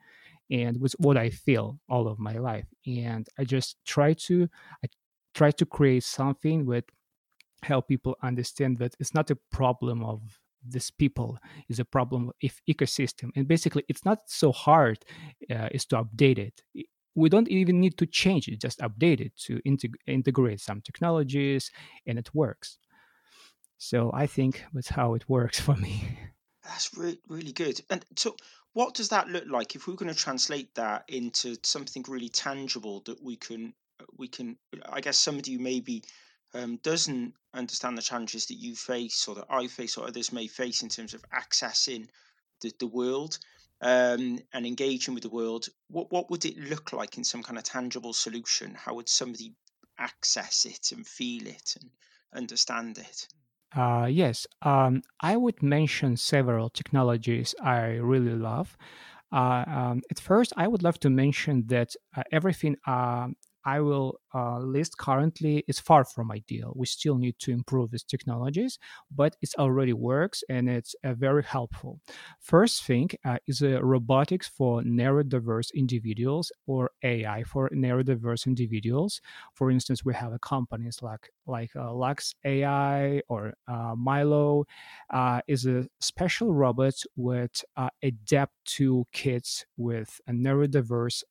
and 0.51 0.79
was 0.81 0.93
what 0.93 1.17
I 1.17 1.29
feel 1.29 1.79
all 1.89 2.07
of 2.07 2.19
my 2.19 2.38
life. 2.38 2.65
And 2.88 3.27
I 3.38 3.43
just 3.43 3.77
try 3.85 4.13
to 4.13 4.47
I 4.83 4.88
try 5.39 5.52
to 5.52 5.65
create 5.65 6.04
something 6.04 6.65
that 6.65 6.84
help 7.63 7.88
people 7.88 8.13
understand 8.21 8.78
that 8.78 8.93
it's 8.99 9.13
not 9.13 9.32
a 9.32 9.38
problem 9.60 10.04
of 10.04 10.19
this 10.73 10.91
people 10.91 11.38
is 11.69 11.80
a 11.80 11.86
problem 11.86 12.30
of 12.43 12.54
ecosystem. 12.69 13.30
And 13.38 13.47
basically 13.47 13.84
it's 13.88 14.04
not 14.04 14.19
so 14.28 14.52
hard 14.52 14.97
uh, 15.56 15.69
is 15.71 15.86
to 15.86 16.04
update 16.04 16.39
it. 16.47 16.56
We 17.15 17.30
don't 17.30 17.47
even 17.47 17.80
need 17.80 17.97
to 17.99 18.06
change 18.06 18.49
it 18.49 18.60
just 18.60 18.80
update 18.80 19.21
it 19.21 19.34
to 19.45 19.62
integ- 19.65 20.02
integrate 20.08 20.60
some 20.60 20.82
technologies 20.82 21.71
and 22.06 22.19
it 22.19 22.30
works. 22.34 22.78
So 23.78 24.12
i 24.23 24.25
think 24.36 24.54
that's 24.73 24.93
how 24.99 25.13
it 25.17 25.30
works 25.30 25.60
for 25.67 25.75
me. 25.86 25.95
That's 26.65 26.88
re- 26.97 27.21
really 27.30 27.54
good. 27.54 27.78
And 27.89 28.06
so, 28.17 28.36
what 28.73 28.93
does 28.93 29.10
that 29.10 29.30
look 29.30 29.47
like 29.47 29.75
if 29.75 29.88
we're 29.88 30.02
going 30.02 30.13
to 30.13 30.23
translate 30.25 30.75
that 30.75 31.06
into 31.08 31.56
something 31.63 32.04
really 32.08 32.30
tangible 32.30 33.02
that 33.06 33.23
we 33.23 33.36
can 33.38 33.73
we 34.17 34.27
can? 34.27 34.57
I 34.88 35.01
guess 35.01 35.17
somebody 35.17 35.53
who 35.53 35.59
maybe 35.59 36.03
um, 36.53 36.77
doesn't 36.77 37.33
understand 37.53 37.97
the 37.97 38.01
challenges 38.01 38.47
that 38.47 38.55
you 38.55 38.75
face 38.75 39.27
or 39.27 39.35
that 39.35 39.47
I 39.49 39.67
face 39.67 39.97
or 39.97 40.07
others 40.07 40.31
may 40.31 40.47
face 40.47 40.81
in 40.81 40.89
terms 40.89 41.13
of 41.13 41.23
accessing 41.33 42.07
the, 42.62 42.71
the 42.79 42.88
world 42.88 43.38
um, 43.81 44.39
and 44.53 44.65
engaging 44.65 45.13
with 45.13 45.23
the 45.23 45.29
world. 45.29 45.67
What 45.89 46.12
what 46.12 46.29
would 46.29 46.45
it 46.45 46.57
look 46.57 46.93
like 46.93 47.17
in 47.17 47.23
some 47.23 47.43
kind 47.43 47.57
of 47.57 47.63
tangible 47.63 48.13
solution? 48.13 48.75
How 48.75 48.95
would 48.95 49.09
somebody 49.09 49.53
access 49.97 50.65
it 50.65 50.91
and 50.91 51.05
feel 51.05 51.47
it 51.47 51.75
and 51.79 51.89
understand 52.33 52.97
it? 52.97 53.27
Uh, 53.75 54.07
yes, 54.09 54.47
um, 54.63 55.03
I 55.21 55.38
would 55.38 55.62
mention 55.62 56.17
several 56.17 56.69
technologies 56.69 57.53
I 57.62 57.97
really 57.97 58.33
love. 58.33 58.75
Uh, 59.31 59.63
um, 59.67 60.01
at 60.09 60.19
first, 60.19 60.53
I 60.57 60.67
would 60.67 60.81
love 60.81 60.99
to 61.01 61.09
mention 61.09 61.67
that 61.67 61.95
uh, 62.17 62.23
everything 62.31 62.77
um 62.88 63.35
I 63.75 63.79
will 63.82 64.19
uh, 64.34 64.60
list 64.60 64.97
currently 64.97 65.63
is 65.67 65.79
far 65.79 66.03
from 66.03 66.32
ideal. 66.32 66.73
We 66.75 66.86
still 66.88 67.17
need 67.25 67.38
to 67.39 67.51
improve 67.51 67.91
these 67.91 68.03
technologies, 68.03 68.79
but 69.21 69.36
it 69.43 69.51
already 69.60 69.93
works 69.93 70.43
and 70.49 70.67
it's 70.69 70.95
uh, 71.03 71.13
very 71.13 71.43
helpful. 71.43 71.99
First 72.39 72.84
thing 72.84 73.10
uh, 73.23 73.38
is 73.45 73.62
uh, 73.62 73.84
robotics 73.84 74.47
for 74.47 74.82
neurodiverse 74.82 75.69
individuals 75.75 76.51
or 76.65 76.91
AI 77.03 77.43
for 77.43 77.69
neurodiverse 77.69 78.47
individuals. 78.47 79.21
For 79.53 79.69
instance, 79.69 80.03
we 80.03 80.13
have 80.15 80.34
companies 80.41 80.97
like 81.03 81.25
like 81.45 81.71
uh, 81.75 81.93
Lux 81.93 82.34
AI 82.45 83.21
or 83.27 83.53
uh, 83.67 83.93
Milo 83.95 84.65
is 85.47 85.65
a 85.65 85.88
special 85.99 86.53
robot 86.53 86.93
with 87.15 87.63
adapt 88.03 88.53
to 88.77 89.05
kids 89.12 89.65
with 89.77 90.21
a 90.27 90.32
neurodiverse 90.32 91.23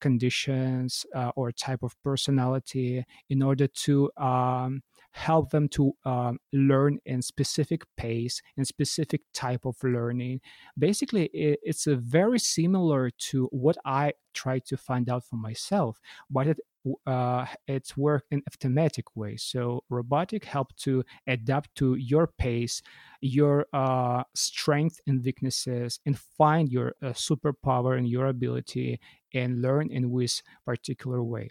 conditions 0.00 1.06
uh, 1.14 1.30
or 1.36 1.52
type 1.52 1.82
of 1.82 1.94
personality 2.02 3.04
in 3.28 3.42
order 3.42 3.66
to 3.66 4.10
um, 4.16 4.82
help 5.12 5.50
them 5.50 5.68
to 5.68 5.92
um, 6.04 6.38
learn 6.52 6.98
in 7.04 7.20
specific 7.20 7.82
pace 7.96 8.40
and 8.56 8.66
specific 8.66 9.22
type 9.34 9.64
of 9.64 9.76
learning 9.82 10.40
basically 10.78 11.26
it, 11.26 11.58
it's 11.62 11.84
very 11.86 12.38
similar 12.38 13.10
to 13.18 13.46
what 13.46 13.76
i 13.84 14.12
try 14.34 14.58
to 14.60 14.76
find 14.76 15.10
out 15.10 15.24
for 15.24 15.36
myself 15.36 16.00
but 16.30 16.46
it 16.46 16.58
uh, 17.06 17.46
it's 17.66 17.96
work 17.96 18.24
in 18.30 18.42
a 18.46 18.50
thematic 18.58 19.16
way. 19.16 19.36
So 19.36 19.84
robotic 19.88 20.44
help 20.44 20.74
to 20.78 21.04
adapt 21.26 21.74
to 21.76 21.94
your 21.96 22.26
pace, 22.26 22.82
your 23.20 23.66
uh, 23.72 24.24
strength 24.34 25.00
and 25.06 25.24
weaknesses, 25.24 26.00
and 26.06 26.18
find 26.18 26.70
your 26.70 26.94
uh, 27.02 27.08
superpower 27.08 27.98
and 27.98 28.08
your 28.08 28.26
ability 28.26 29.00
and 29.34 29.62
learn 29.62 29.90
in 29.90 30.16
this 30.16 30.42
particular 30.66 31.22
way. 31.22 31.48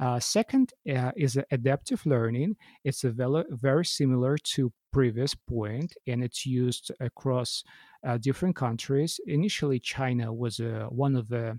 Uh, 0.00 0.18
second 0.18 0.72
uh, 0.94 1.12
is 1.16 1.38
adaptive 1.50 2.04
learning. 2.06 2.56
It's 2.84 3.04
a 3.04 3.10
very, 3.12 3.84
similar 3.84 4.36
to 4.54 4.72
previous 4.92 5.34
point, 5.34 5.94
and 6.06 6.22
it's 6.22 6.44
used 6.44 6.90
across 7.00 7.64
uh, 8.06 8.18
different 8.18 8.56
countries. 8.56 9.20
Initially, 9.26 9.78
China 9.80 10.32
was 10.32 10.60
one 10.90 11.16
of 11.16 11.28
the 11.28 11.58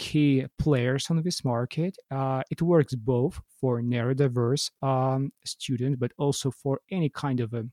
key 0.00 0.46
players 0.58 1.10
on 1.10 1.22
this 1.22 1.44
market. 1.44 1.94
Uh, 2.10 2.42
it 2.50 2.62
works 2.62 2.94
both 2.94 3.38
for 3.60 3.82
neurodiverse 3.82 4.70
um, 4.82 5.30
students, 5.44 5.98
but 6.00 6.10
also 6.16 6.50
for 6.50 6.80
any 6.90 7.10
kind 7.10 7.38
of 7.40 7.52
a 7.52 7.64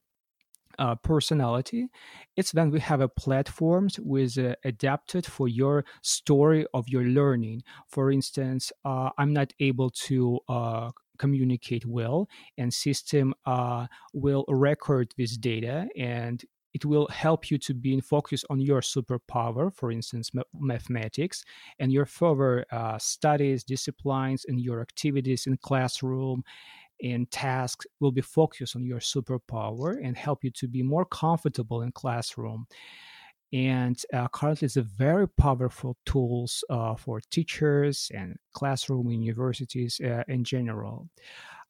uh, 0.79 0.95
personality. 0.95 1.87
It's 2.35 2.53
when 2.53 2.71
we 2.71 2.79
have 2.79 3.01
a 3.01 3.07
platforms 3.07 3.99
with 3.99 4.37
uh, 4.37 4.55
adapted 4.63 5.25
for 5.25 5.47
your 5.47 5.85
story 6.01 6.65
of 6.73 6.87
your 6.87 7.03
learning. 7.03 7.63
For 7.87 8.11
instance, 8.11 8.71
uh, 8.85 9.09
I'm 9.17 9.33
not 9.33 9.53
able 9.59 9.89
to 10.07 10.39
uh, 10.47 10.91
communicate 11.17 11.85
well, 11.85 12.29
and 12.57 12.73
system 12.73 13.33
uh, 13.45 13.87
will 14.13 14.45
record 14.47 15.13
this 15.17 15.37
data 15.37 15.87
and 15.97 16.43
it 16.73 16.85
will 16.85 17.07
help 17.07 17.49
you 17.49 17.57
to 17.57 17.73
be 17.73 17.91
in 17.91 18.01
focus 18.01 18.43
on 18.51 18.59
your 18.59 18.81
superpower, 18.81 19.73
for 19.73 19.91
instance, 19.91 20.31
ma- 20.33 20.43
mathematics, 20.53 21.43
and 21.79 21.91
your 21.91 22.05
further 22.05 22.65
uh, 22.71 22.99
studies, 22.99 23.63
disciplines, 23.63 24.45
and 24.47 24.59
your 24.59 24.81
activities 24.81 25.47
in 25.47 25.57
classroom 25.57 26.43
and 27.01 27.29
tasks 27.31 27.86
will 27.99 28.12
be 28.12 28.21
focused 28.21 28.75
on 28.75 28.86
your 28.86 28.99
superpower 28.99 29.97
and 30.03 30.17
help 30.17 30.43
you 30.43 30.51
to 30.51 30.67
be 30.67 30.81
more 30.81 31.05
comfortable 31.05 31.81
in 31.81 31.91
classroom 31.91 32.65
and 33.53 34.03
uh, 34.13 34.27
currently 34.27 34.65
it's 34.65 34.75
a 34.75 34.81
very 34.81 35.27
powerful 35.27 35.95
tools 36.05 36.63
uh, 36.69 36.95
for 36.95 37.21
teachers 37.31 38.12
and 38.13 38.36
classroom 38.53 39.10
universities 39.10 40.01
uh, 40.01 40.23
in 40.27 40.43
general 40.43 41.07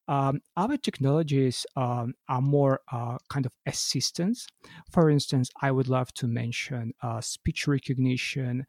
um, 0.08 0.42
other 0.56 0.78
technologies 0.78 1.66
um, 1.76 2.13
are 2.30 2.42
more 2.42 2.80
uh, 2.92 3.18
kind 3.30 3.46
of 3.46 3.54
assistance. 3.66 4.48
For 4.92 5.10
instance, 5.10 5.52
I 5.62 5.72
would 5.72 5.90
love 5.90 6.13
to 6.16 6.28
mention 6.28 6.94
uh, 7.02 7.20
speech 7.20 7.68
recognition, 7.68 8.66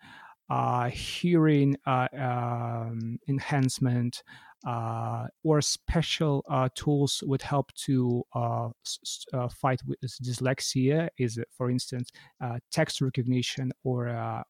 uh, 0.51 0.89
hearing 0.89 1.77
um, 1.87 3.19
enhancement, 3.29 4.23
uh, 4.67 5.27
or 5.45 5.61
special 5.61 6.45
uh, 6.51 6.69
tools 6.75 7.23
would 7.27 7.43
help 7.43 7.73
to 7.75 8.23
uh, 8.35 8.69
s- 8.85 9.25
uh, 9.33 9.49
fight 9.49 9.81
with 9.87 9.99
dyslexia. 10.23 11.09
Is 11.19 11.39
for 11.53 11.71
instance 11.71 12.11
uh, 12.41 12.59
text 12.71 13.01
recognition 13.01 13.71
or 13.85 14.09
uh, 14.09 14.43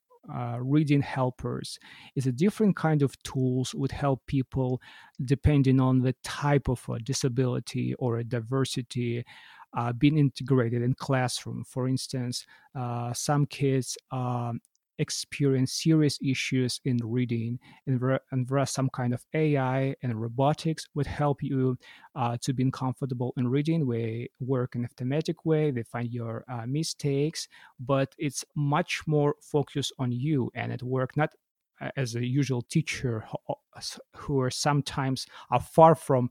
reading 0.60 1.02
helpers? 1.02 1.78
Is 2.16 2.26
a 2.26 2.32
different 2.32 2.76
kind 2.76 3.02
of 3.02 3.20
tools 3.22 3.74
would 3.74 3.92
help 3.92 4.22
people 4.26 4.80
depending 5.24 5.80
on 5.80 6.00
the 6.00 6.14
type 6.24 6.68
of 6.68 6.84
a 6.88 6.98
disability 6.98 7.94
or 7.98 8.18
a 8.18 8.24
diversity 8.24 9.24
being 9.98 10.18
integrated 10.18 10.82
in 10.82 10.94
classroom? 10.94 11.64
For 11.64 11.88
instance 11.88 12.46
some 13.12 13.46
kids 13.46 13.96
um, 14.10 14.60
experience 14.98 15.72
serious 15.72 16.18
issues 16.22 16.80
in 16.84 16.98
reading 17.02 17.58
and 17.86 18.00
there, 18.00 18.20
and 18.30 18.48
there 18.48 18.58
are 18.58 18.66
some 18.66 18.88
kind 18.90 19.14
of 19.14 19.24
ai 19.34 19.94
and 20.02 20.20
robotics 20.20 20.86
would 20.94 21.06
help 21.06 21.42
you 21.42 21.76
uh, 22.16 22.36
to 22.40 22.52
being 22.52 22.70
comfortable 22.70 23.32
in 23.36 23.46
reading. 23.48 23.86
We 23.86 24.30
work 24.40 24.74
in 24.74 24.84
a 24.84 24.88
thematic 24.88 25.44
way 25.44 25.70
they 25.70 25.82
find 25.84 26.10
your 26.10 26.44
uh, 26.48 26.66
mistakes 26.66 27.48
but 27.80 28.14
it's 28.18 28.44
much 28.54 29.02
more 29.06 29.34
focused 29.40 29.92
on 29.98 30.12
you 30.12 30.50
and 30.54 30.72
at 30.72 30.82
work 30.82 31.16
not 31.16 31.30
uh, 31.80 31.90
as 31.96 32.14
a 32.14 32.24
usual 32.24 32.62
teacher 32.62 33.24
who 33.30 33.54
who 34.16 34.40
are 34.40 34.50
sometimes 34.50 35.26
are 35.50 35.60
far 35.60 35.94
from 35.94 36.28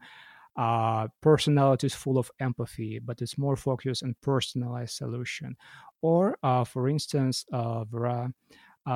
uh, 0.58 1.08
personalities 1.22 1.94
full 1.94 2.18
of 2.18 2.32
empathy, 2.40 3.00
but 3.00 3.22
it's 3.22 3.38
more 3.38 3.56
focused 3.56 4.04
on 4.04 4.16
personalized 4.22 4.96
solution. 4.96 5.56
Or, 6.02 6.38
uh, 6.44 6.64
for 6.64 6.90
instance, 6.90 7.46
uh, 7.54 7.86
there 7.92 8.08
are 8.08 8.32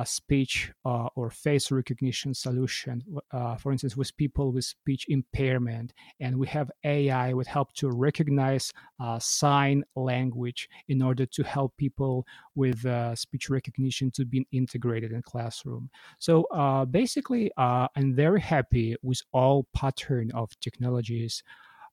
speech 0.04 0.72
uh, 0.84 1.08
or 1.14 1.30
face 1.30 1.70
recognition 1.70 2.32
solution, 2.32 3.02
uh, 3.32 3.56
for 3.56 3.72
instance, 3.72 3.96
with 3.96 4.16
people 4.16 4.50
with 4.52 4.64
speech 4.64 5.06
impairment, 5.08 5.92
and 6.20 6.38
we 6.38 6.46
have 6.46 6.70
AI 6.84 7.32
would 7.32 7.46
help 7.46 7.72
to 7.74 7.90
recognize 7.90 8.72
uh, 9.00 9.18
sign 9.18 9.84
language 9.94 10.68
in 10.88 11.02
order 11.02 11.26
to 11.26 11.42
help 11.42 11.76
people 11.76 12.26
with 12.54 12.84
uh, 12.86 13.14
speech 13.14 13.50
recognition 13.50 14.10
to 14.10 14.24
be 14.24 14.46
integrated 14.52 15.12
in 15.12 15.20
classroom. 15.22 15.90
So 16.18 16.44
uh, 16.44 16.84
basically, 16.86 17.50
I'm 17.56 18.14
very 18.14 18.40
happy 18.40 18.96
with 19.02 19.20
all 19.32 19.66
pattern 19.74 20.30
of 20.32 20.48
technologies 20.60 21.42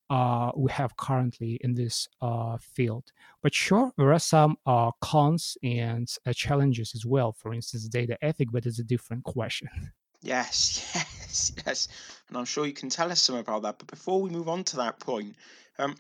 uh, 0.10 0.52
we 0.56 0.72
have 0.72 0.98
currently 0.98 1.60
in 1.62 1.76
this 1.76 2.08
uh, 2.22 2.58
field. 2.58 3.12
But 3.42 3.54
sure, 3.54 3.92
there 3.98 4.12
are 4.12 4.20
some 4.20 4.58
uh, 4.66 4.92
cons 5.02 5.58
and 5.64 6.08
uh, 6.26 6.34
challenges 6.34 6.94
as 6.96 7.06
well. 7.06 7.32
For 7.32 7.54
instance, 7.54 7.88
data 7.88 8.18
ethic, 8.22 8.50
but 8.52 8.66
it's 8.66 8.80
a 8.80 8.84
different 8.84 9.24
question. 9.24 9.70
Yes, 10.22 10.92
yes, 10.96 11.54
yes. 11.66 11.88
And 12.28 12.38
I'm 12.38 12.44
sure 12.44 12.66
you 12.66 12.74
can 12.74 12.90
tell 12.90 13.10
us 13.10 13.22
some 13.22 13.38
about 13.38 13.62
that. 13.62 13.80
But 13.80 13.88
before 13.88 14.22
we 14.22 14.30
move 14.30 14.50
on 14.50 14.66
to 14.66 14.76
that 14.76 15.00
point, 15.00 15.38
um, 15.78 15.96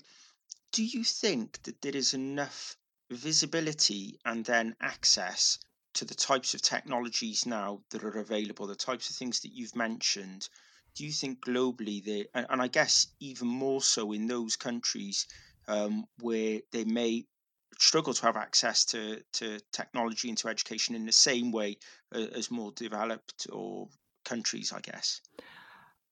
do 0.73 0.83
you 0.83 1.05
think 1.05 1.63
that 1.63 1.81
there 1.81 1.95
is 1.95 2.13
enough 2.13 2.75
visibility 3.09 4.19
and 4.25 4.43
then 4.43 4.75
access 4.81 5.57
to 5.93 6.03
the 6.03 6.15
types 6.15 6.53
of 6.53 6.61
technologies 6.61 7.45
now 7.45 7.81
that 7.91 8.03
are 8.03 8.19
available, 8.19 8.67
the 8.67 8.75
types 8.75 9.09
of 9.09 9.15
things 9.15 9.39
that 9.39 9.53
you've 9.53 9.75
mentioned? 9.75 10.49
Do 10.95 11.05
you 11.05 11.11
think 11.11 11.41
globally 11.45 12.03
they, 12.03 12.27
and, 12.33 12.45
and 12.49 12.61
I 12.61 12.67
guess 12.67 13.07
even 13.19 13.47
more 13.47 13.81
so 13.81 14.11
in 14.11 14.27
those 14.27 14.55
countries 14.55 15.27
um, 15.67 16.05
where 16.19 16.61
they 16.71 16.83
may 16.83 17.25
struggle 17.79 18.13
to 18.13 18.21
have 18.23 18.35
access 18.35 18.85
to, 18.85 19.23
to 19.33 19.59
technology 19.71 20.29
and 20.29 20.37
to 20.39 20.49
education 20.49 20.95
in 20.95 21.05
the 21.05 21.11
same 21.11 21.51
way 21.51 21.77
uh, 22.13 22.19
as 22.19 22.51
more 22.51 22.71
developed 22.73 23.47
or 23.51 23.87
countries, 24.25 24.73
I 24.73 24.81
guess? 24.81 25.21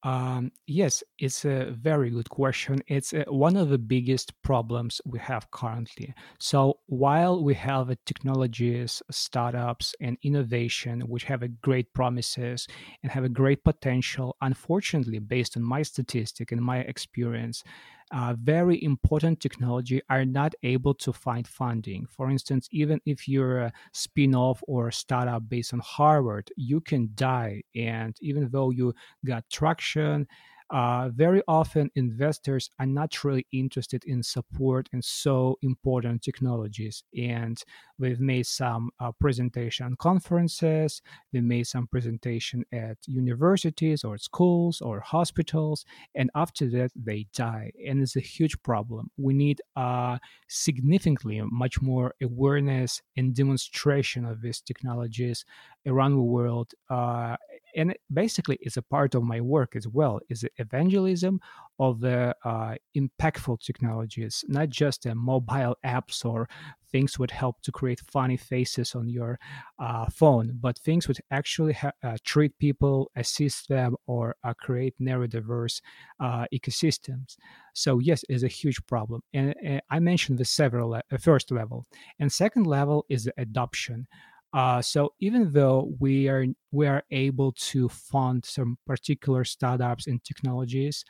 Um, 0.03 0.51
yes, 0.67 1.03
it's 1.17 1.43
a 1.43 1.71
very 1.71 2.11
good 2.11 2.29
question. 2.29 2.83
It's 2.87 3.13
uh, 3.13 3.23
one 3.27 3.57
of 3.57 3.69
the 3.69 3.79
biggest 3.79 4.31
problems 4.43 5.01
we 5.05 5.17
have 5.19 5.49
currently. 5.49 6.13
So, 6.39 6.79
while 6.85 7.43
we 7.43 7.55
have 7.55 7.89
uh, 7.89 7.95
technologies, 8.05 9.01
startups, 9.09 9.95
and 9.99 10.17
innovation 10.21 11.01
which 11.01 11.23
have 11.23 11.41
a 11.41 11.47
great 11.47 11.93
promises 11.93 12.67
and 13.01 13.11
have 13.11 13.23
a 13.23 13.29
great 13.29 13.63
potential, 13.63 14.37
unfortunately, 14.41 15.17
based 15.17 15.57
on 15.57 15.63
my 15.63 15.81
statistic 15.81 16.51
and 16.51 16.61
my 16.61 16.77
experience, 16.79 17.63
uh, 18.11 18.35
very 18.41 18.81
important 18.83 19.39
technology 19.39 20.01
are 20.09 20.25
not 20.25 20.55
able 20.63 20.93
to 20.93 21.11
find 21.11 21.47
funding. 21.47 22.05
For 22.09 22.29
instance, 22.29 22.67
even 22.71 22.99
if 23.05 23.27
you're 23.27 23.59
a 23.59 23.73
spin 23.93 24.35
off 24.35 24.63
or 24.67 24.91
startup 24.91 25.47
based 25.49 25.73
on 25.73 25.79
Harvard, 25.79 26.51
you 26.55 26.79
can 26.81 27.09
die. 27.15 27.63
And 27.75 28.15
even 28.21 28.49
though 28.49 28.69
you 28.69 28.93
got 29.25 29.49
traction, 29.51 30.27
uh, 30.69 31.09
very 31.09 31.41
often 31.47 31.89
investors 31.95 32.69
are 32.79 32.85
not 32.85 33.23
really 33.23 33.47
interested 33.51 34.03
in 34.05 34.21
support 34.21 34.89
in 34.91 35.01
so 35.01 35.57
important 35.61 36.21
technologies. 36.21 37.03
And 37.17 37.61
we've 37.97 38.19
made 38.19 38.45
some 38.45 38.89
uh, 38.99 39.11
presentation 39.19 39.95
conferences. 39.97 41.01
We 41.31 41.41
made 41.41 41.67
some 41.67 41.87
presentation 41.87 42.65
at 42.73 42.97
universities 43.05 44.03
or 44.03 44.17
schools 44.17 44.81
or 44.81 44.99
hospitals. 44.99 45.85
And 46.15 46.29
after 46.35 46.69
that 46.71 46.91
they 46.95 47.27
die. 47.33 47.71
And 47.87 48.01
it's 48.01 48.17
a 48.17 48.21
huge 48.21 48.61
problem. 48.63 49.09
We 49.17 49.33
need 49.33 49.61
uh, 49.75 50.17
significantly 50.49 51.41
much 51.49 51.81
more 51.81 52.13
awareness 52.21 53.01
and 53.15 53.33
demonstration 53.33 54.25
of 54.25 54.41
these 54.41 54.61
technologies 54.61 55.45
around 55.85 56.11
the 56.11 56.21
world 56.21 56.73
uh, 56.89 57.37
and 57.75 57.95
basically 58.11 58.57
it's 58.61 58.77
a 58.77 58.81
part 58.81 59.15
of 59.15 59.23
my 59.23 59.41
work 59.41 59.75
as 59.75 59.87
well 59.87 60.19
is 60.29 60.45
evangelism 60.57 61.39
of 61.79 61.99
the 61.99 62.35
uh, 62.43 62.75
impactful 62.95 63.59
technologies 63.59 64.43
not 64.47 64.69
just 64.69 65.05
uh, 65.05 65.13
mobile 65.15 65.75
apps 65.85 66.25
or 66.25 66.47
things 66.91 67.19
would 67.19 67.31
help 67.31 67.61
to 67.61 67.71
create 67.71 67.99
funny 68.11 68.37
faces 68.37 68.95
on 68.95 69.07
your 69.09 69.39
uh, 69.79 70.05
phone 70.09 70.57
but 70.59 70.77
things 70.79 71.07
would 71.07 71.19
actually 71.31 71.73
ha- 71.73 71.91
uh, 72.03 72.17
treat 72.23 72.57
people 72.59 73.11
assist 73.15 73.67
them 73.67 73.95
or 74.07 74.35
uh, 74.43 74.53
create 74.53 74.95
neurodiverse 75.01 75.81
uh, 76.19 76.45
ecosystems. 76.53 77.35
So 77.73 77.99
yes 77.99 78.23
it's 78.29 78.43
a 78.43 78.47
huge 78.47 78.83
problem 78.87 79.21
and, 79.33 79.53
and 79.63 79.81
i 79.89 79.99
mentioned 79.99 80.39
the 80.39 80.45
several 80.45 80.99
first 81.19 81.51
level 81.51 81.85
and 82.19 82.31
second 82.31 82.65
level 82.65 83.05
is 83.09 83.29
adoption 83.37 84.07
uh, 84.53 84.81
so 84.81 85.13
even 85.19 85.51
though 85.51 85.91
we 85.99 86.27
are 86.27 86.45
we 86.71 86.87
are 86.87 87.03
able 87.11 87.51
to 87.53 87.89
fund 87.89 88.45
some 88.45 88.77
particular 88.85 89.43
startups 89.43 90.07
and 90.07 90.23
technologies, 90.23 91.03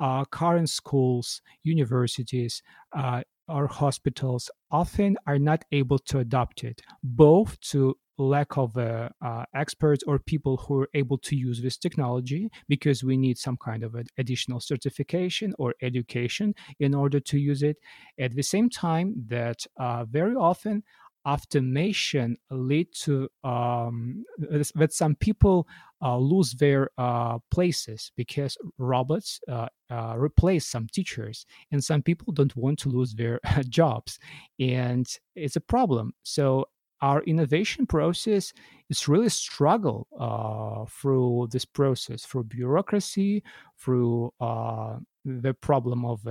uh, 0.00 0.24
current 0.26 0.68
schools, 0.68 1.40
universities, 1.62 2.62
uh, 2.96 3.22
or 3.48 3.66
hospitals 3.66 4.50
often 4.70 5.16
are 5.26 5.38
not 5.38 5.64
able 5.72 5.98
to 5.98 6.18
adopt 6.18 6.64
it, 6.64 6.80
both 7.02 7.58
to 7.60 7.96
lack 8.18 8.56
of 8.56 8.76
uh, 8.76 9.08
uh, 9.24 9.44
experts 9.54 10.04
or 10.06 10.18
people 10.18 10.56
who 10.58 10.80
are 10.80 10.88
able 10.94 11.18
to 11.18 11.34
use 11.34 11.60
this 11.62 11.76
technology 11.76 12.48
because 12.68 13.02
we 13.02 13.16
need 13.16 13.38
some 13.38 13.56
kind 13.56 13.82
of 13.82 13.96
additional 14.18 14.60
certification 14.60 15.54
or 15.58 15.74
education 15.82 16.54
in 16.78 16.94
order 16.94 17.18
to 17.18 17.38
use 17.38 17.62
it. 17.62 17.78
At 18.18 18.34
the 18.34 18.42
same 18.42 18.68
time 18.68 19.14
that 19.28 19.66
uh, 19.78 20.04
very 20.04 20.34
often 20.34 20.82
automation 21.26 22.36
lead 22.50 22.88
to 22.92 23.28
um, 23.44 24.24
that 24.38 24.92
some 24.92 25.14
people 25.16 25.66
uh, 26.02 26.16
lose 26.18 26.52
their 26.52 26.90
uh, 26.98 27.38
places 27.50 28.10
because 28.16 28.56
robots 28.78 29.40
uh, 29.48 29.68
uh, 29.90 30.14
replace 30.16 30.66
some 30.66 30.86
teachers 30.92 31.46
and 31.70 31.82
some 31.82 32.02
people 32.02 32.32
don't 32.32 32.56
want 32.56 32.78
to 32.80 32.88
lose 32.88 33.14
their 33.14 33.38
jobs. 33.68 34.18
And 34.58 35.06
it's 35.36 35.56
a 35.56 35.60
problem. 35.60 36.12
So 36.24 36.66
our 37.02 37.22
innovation 37.24 37.86
process 37.86 38.52
is 38.88 39.08
really 39.08 39.28
struggle 39.28 40.06
uh, 40.18 40.84
through 40.88 41.48
this 41.50 41.64
process 41.64 42.24
through 42.24 42.44
bureaucracy 42.44 43.42
through 43.78 44.32
uh, 44.40 44.96
the 45.24 45.52
problem 45.54 46.04
of 46.04 46.26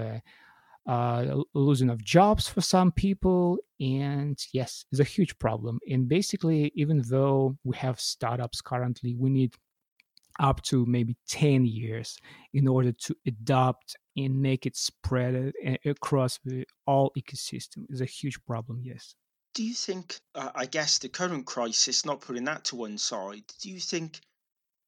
uh, 0.87 1.41
losing 1.53 1.89
of 1.89 2.03
jobs 2.03 2.47
for 2.47 2.61
some 2.61 2.91
people. 2.91 3.57
And 3.79 4.37
yes, 4.53 4.85
it's 4.91 4.99
a 4.99 5.05
huge 5.05 5.37
problem. 5.39 5.79
And 5.89 6.07
basically, 6.07 6.71
even 6.75 7.01
though 7.07 7.57
we 7.63 7.75
have 7.77 7.99
startups 7.99 8.61
currently, 8.61 9.15
we 9.15 9.29
need 9.29 9.53
up 10.39 10.61
to 10.63 10.85
maybe 10.85 11.15
10 11.27 11.65
years 11.65 12.17
in 12.53 12.67
order 12.67 12.91
to 12.91 13.15
adopt 13.27 13.95
and 14.17 14.41
make 14.41 14.65
it 14.65 14.75
spread 14.75 15.53
across 15.85 16.39
all 16.87 17.11
ecosystem 17.17 17.85
is 17.89 18.01
a 18.01 18.05
huge 18.05 18.43
problem 18.45 18.81
yes 18.83 19.15
do 19.53 19.63
you 19.63 19.73
think 19.73 20.19
uh, 20.35 20.49
i 20.55 20.65
guess 20.65 20.97
the 20.97 21.09
current 21.09 21.45
crisis 21.45 22.05
not 22.05 22.21
putting 22.21 22.45
that 22.45 22.63
to 22.63 22.75
one 22.75 22.97
side 22.97 23.43
do 23.61 23.69
you 23.69 23.79
think 23.79 24.19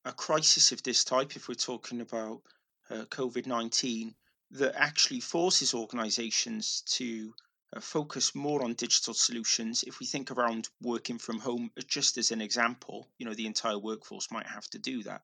a 0.05 0.11
crisis 0.11 0.71
of 0.71 0.81
this 0.83 1.03
type 1.03 1.35
if 1.35 1.47
we're 1.47 1.55
talking 1.55 2.01
about 2.01 2.41
uh, 2.89 3.03
covid-19 3.05 4.13
that 4.53 4.75
actually 4.75 5.19
forces 5.19 5.73
organizations 5.73 6.83
to 6.85 7.33
uh, 7.75 7.79
focus 7.79 8.35
more 8.35 8.63
on 8.63 8.73
digital 8.75 9.13
solutions, 9.13 9.83
if 9.83 9.99
we 9.99 10.05
think 10.05 10.29
around 10.29 10.69
working 10.81 11.17
from 11.17 11.39
home, 11.39 11.71
uh, 11.77 11.81
just 11.87 12.17
as 12.17 12.31
an 12.31 12.41
example, 12.41 13.07
you 13.17 13.25
know, 13.25 13.33
the 13.33 13.47
entire 13.47 13.79
workforce 13.79 14.31
might 14.31 14.45
have 14.45 14.67
to 14.69 14.77
do 14.77 15.01
that. 15.03 15.21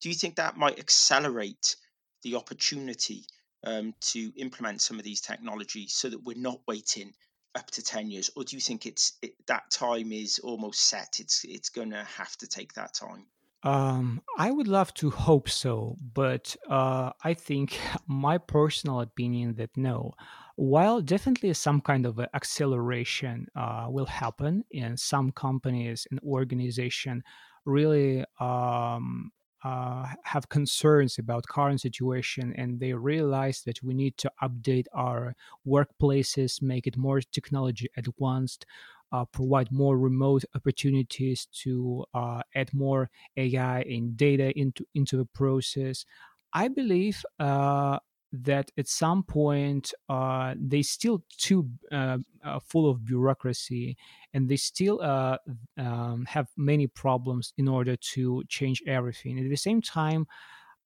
Do 0.00 0.08
you 0.08 0.14
think 0.14 0.36
that 0.36 0.56
might 0.56 0.78
accelerate 0.78 1.76
the 2.22 2.36
opportunity 2.36 3.26
um, 3.64 3.94
to 4.00 4.32
implement 4.36 4.80
some 4.80 4.98
of 4.98 5.04
these 5.04 5.20
technologies 5.20 5.92
so 5.92 6.08
that 6.08 6.24
we're 6.24 6.38
not 6.38 6.60
waiting 6.66 7.12
up 7.54 7.70
to 7.72 7.82
10 7.82 8.10
years? 8.10 8.30
Or 8.34 8.44
do 8.44 8.56
you 8.56 8.62
think 8.62 8.86
it's 8.86 9.12
it, 9.20 9.34
that 9.46 9.70
time 9.70 10.10
is 10.10 10.38
almost 10.38 10.80
set? 10.80 11.20
It's 11.20 11.44
it's 11.44 11.68
going 11.68 11.90
to 11.90 12.04
have 12.04 12.34
to 12.38 12.46
take 12.46 12.72
that 12.74 12.94
time 12.94 13.26
Um, 13.62 14.22
I 14.38 14.50
would 14.50 14.68
love 14.68 14.94
to 14.94 15.10
hope 15.10 15.48
so, 15.48 15.96
but 16.14 16.56
uh, 16.68 17.12
I 17.22 17.34
think 17.34 17.78
my 18.06 18.38
personal 18.38 19.00
opinion 19.00 19.54
that 19.56 19.76
no. 19.76 20.12
While 20.56 21.00
definitely 21.02 21.52
some 21.54 21.80
kind 21.80 22.06
of 22.06 22.20
acceleration 22.34 23.46
uh, 23.54 23.86
will 23.90 24.06
happen, 24.06 24.64
in 24.70 24.96
some 24.96 25.30
companies 25.32 26.06
and 26.10 26.20
organization 26.20 27.22
really 27.64 28.24
um, 28.38 29.32
uh, 29.62 30.06
have 30.24 30.48
concerns 30.48 31.18
about 31.18 31.46
current 31.46 31.80
situation, 31.82 32.54
and 32.56 32.80
they 32.80 32.94
realize 32.94 33.62
that 33.62 33.82
we 33.82 33.92
need 33.94 34.16
to 34.18 34.30
update 34.42 34.86
our 34.94 35.34
workplaces, 35.66 36.62
make 36.62 36.86
it 36.86 36.96
more 36.96 37.20
technology 37.20 37.88
advanced, 37.96 38.64
uh, 39.12 39.24
provide 39.24 39.70
more 39.72 39.98
remote 39.98 40.44
opportunities 40.54 41.46
to 41.46 42.04
uh, 42.14 42.42
add 42.54 42.72
more 42.72 43.10
AI 43.36 43.80
and 43.82 44.16
data 44.16 44.56
into 44.58 44.86
into 44.94 45.16
the 45.16 45.24
process. 45.26 46.04
I 46.52 46.68
believe 46.68 47.24
uh, 47.38 47.98
that 48.32 48.70
at 48.78 48.88
some 48.88 49.22
point 49.24 49.92
uh, 50.08 50.54
they 50.58 50.82
still 50.82 51.24
too 51.36 51.70
uh, 51.90 52.18
uh, 52.44 52.60
full 52.60 52.88
of 52.88 53.04
bureaucracy 53.04 53.96
and 54.32 54.48
they 54.48 54.56
still 54.56 55.00
uh, 55.02 55.38
um, 55.76 56.24
have 56.26 56.48
many 56.56 56.86
problems 56.86 57.52
in 57.56 57.66
order 57.68 57.96
to 57.96 58.44
change 58.48 58.82
everything. 58.86 59.38
At 59.38 59.48
the 59.48 59.56
same 59.56 59.82
time, 59.82 60.26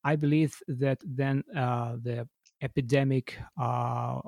I 0.05 0.17
believe 0.17 0.61
that 0.69 0.99
then 1.05 1.45
uh, 1.57 1.97
the 2.01 2.29
epidemic 2.61 3.39
uh, 3.59 4.21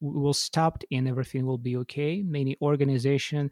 will 0.00 0.34
stop 0.34 0.82
and 0.90 1.08
everything 1.08 1.46
will 1.46 1.58
be 1.58 1.76
okay. 1.78 2.22
Many 2.22 2.56
organizations 2.60 3.50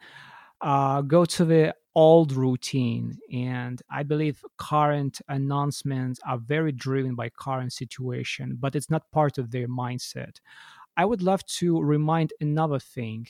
uh, 0.60 1.02
go 1.02 1.24
to 1.24 1.44
the 1.44 1.74
old 1.94 2.32
routine, 2.32 3.18
and 3.32 3.80
I 3.90 4.02
believe 4.02 4.44
current 4.56 5.20
announcements 5.28 6.20
are 6.26 6.38
very 6.38 6.72
driven 6.72 7.14
by 7.14 7.28
current 7.28 7.72
situation, 7.72 8.56
but 8.58 8.74
it's 8.74 8.90
not 8.90 9.10
part 9.12 9.38
of 9.38 9.50
their 9.50 9.68
mindset. 9.68 10.40
I 10.96 11.04
would 11.04 11.22
love 11.22 11.44
to 11.58 11.80
remind 11.80 12.32
another 12.40 12.78
thing. 12.78 13.28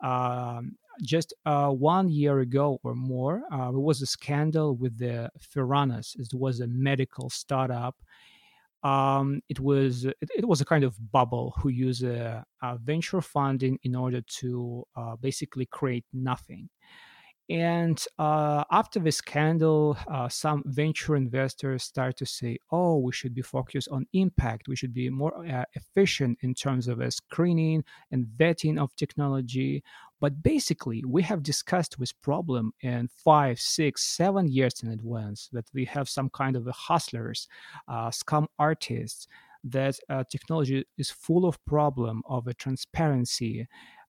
Um, 0.00 0.76
just 1.02 1.34
uh, 1.44 1.70
one 1.70 2.08
year 2.08 2.40
ago 2.40 2.80
or 2.82 2.94
more, 2.94 3.42
uh, 3.50 3.70
there 3.70 3.80
was 3.80 4.00
a 4.00 4.06
scandal 4.06 4.76
with 4.76 4.98
the 4.98 5.30
Theranos. 5.54 6.18
It 6.18 6.32
was 6.32 6.60
a 6.60 6.66
medical 6.66 7.28
startup 7.28 7.96
um, 8.86 9.40
it 9.48 9.58
was 9.58 10.04
it, 10.04 10.30
it, 10.40 10.46
was 10.46 10.60
a 10.60 10.64
kind 10.64 10.84
of 10.84 10.94
bubble 11.10 11.54
who 11.58 11.68
use 11.70 12.02
venture 12.80 13.20
funding 13.20 13.78
in 13.82 13.94
order 13.96 14.20
to 14.40 14.84
uh, 14.96 15.16
basically 15.16 15.66
create 15.66 16.04
nothing 16.12 16.68
and 17.48 18.02
uh, 18.18 18.64
after 18.72 18.98
the 18.98 19.12
scandal, 19.12 19.96
uh, 20.08 20.28
some 20.28 20.64
venture 20.66 21.14
investors 21.14 21.84
start 21.84 22.16
to 22.16 22.26
say, 22.26 22.58
oh, 22.72 22.98
we 22.98 23.12
should 23.12 23.34
be 23.34 23.42
focused 23.42 23.88
on 23.90 24.06
impact. 24.14 24.66
We 24.66 24.74
should 24.74 24.92
be 24.92 25.10
more 25.10 25.46
uh, 25.46 25.64
efficient 25.74 26.38
in 26.42 26.54
terms 26.54 26.88
of 26.88 27.00
screening 27.12 27.84
and 28.10 28.26
vetting 28.26 28.78
of 28.80 28.96
technology. 28.96 29.84
But 30.20 30.42
basically, 30.42 31.04
we 31.06 31.22
have 31.22 31.44
discussed 31.44 31.96
this 31.98 32.12
problem 32.12 32.72
in 32.80 33.08
five, 33.14 33.60
six, 33.60 34.02
seven 34.02 34.48
years 34.48 34.82
in 34.82 34.90
advance 34.90 35.48
that 35.52 35.66
we 35.72 35.84
have 35.84 36.08
some 36.08 36.30
kind 36.30 36.56
of 36.56 36.66
hustlers, 36.66 37.46
uh, 37.86 38.08
scam 38.10 38.46
artists, 38.58 39.28
that 39.62 39.98
uh, 40.08 40.24
technology 40.30 40.84
is 40.96 41.10
full 41.10 41.44
of 41.44 41.62
problem 41.64 42.22
of 42.28 42.46
a 42.46 42.54
transparency 42.54 43.66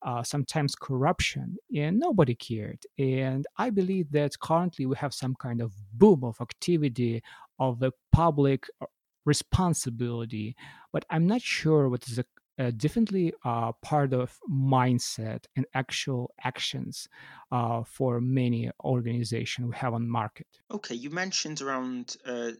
uh, 0.08 0.24
sometimes 0.24 0.74
corruption, 0.74 1.58
and 1.76 2.00
nobody 2.00 2.34
cared. 2.34 2.82
And 2.98 3.46
I 3.58 3.70
believe 3.70 4.10
that 4.12 4.40
currently 4.40 4.86
we 4.86 4.96
have 4.96 5.14
some 5.14 5.36
kind 5.36 5.60
of 5.62 5.74
boom 5.94 6.24
of 6.24 6.38
activity 6.40 7.22
of 7.60 7.80
the 7.80 7.92
public 8.14 8.68
uh, 8.82 8.86
responsibility, 9.26 10.56
but 10.94 11.04
I'm 11.10 11.28
not 11.28 11.42
sure 11.42 11.90
what 11.90 12.08
is 12.08 12.18
a 12.20 12.26
uh, 12.60 12.72
definitely 12.76 13.32
uh, 13.46 13.72
part 13.84 14.14
of 14.14 14.36
mindset 14.52 15.46
and 15.56 15.66
actual 15.76 16.34
actions 16.44 17.08
uh, 17.52 17.84
for 17.84 18.20
many 18.20 18.72
organizations 18.84 19.68
we 19.68 19.76
have 19.76 19.94
on 19.94 20.10
market. 20.10 20.48
Okay, 20.72 20.96
you 20.96 21.12
mentioned 21.12 21.62
around 21.62 22.18
uh, 22.26 22.52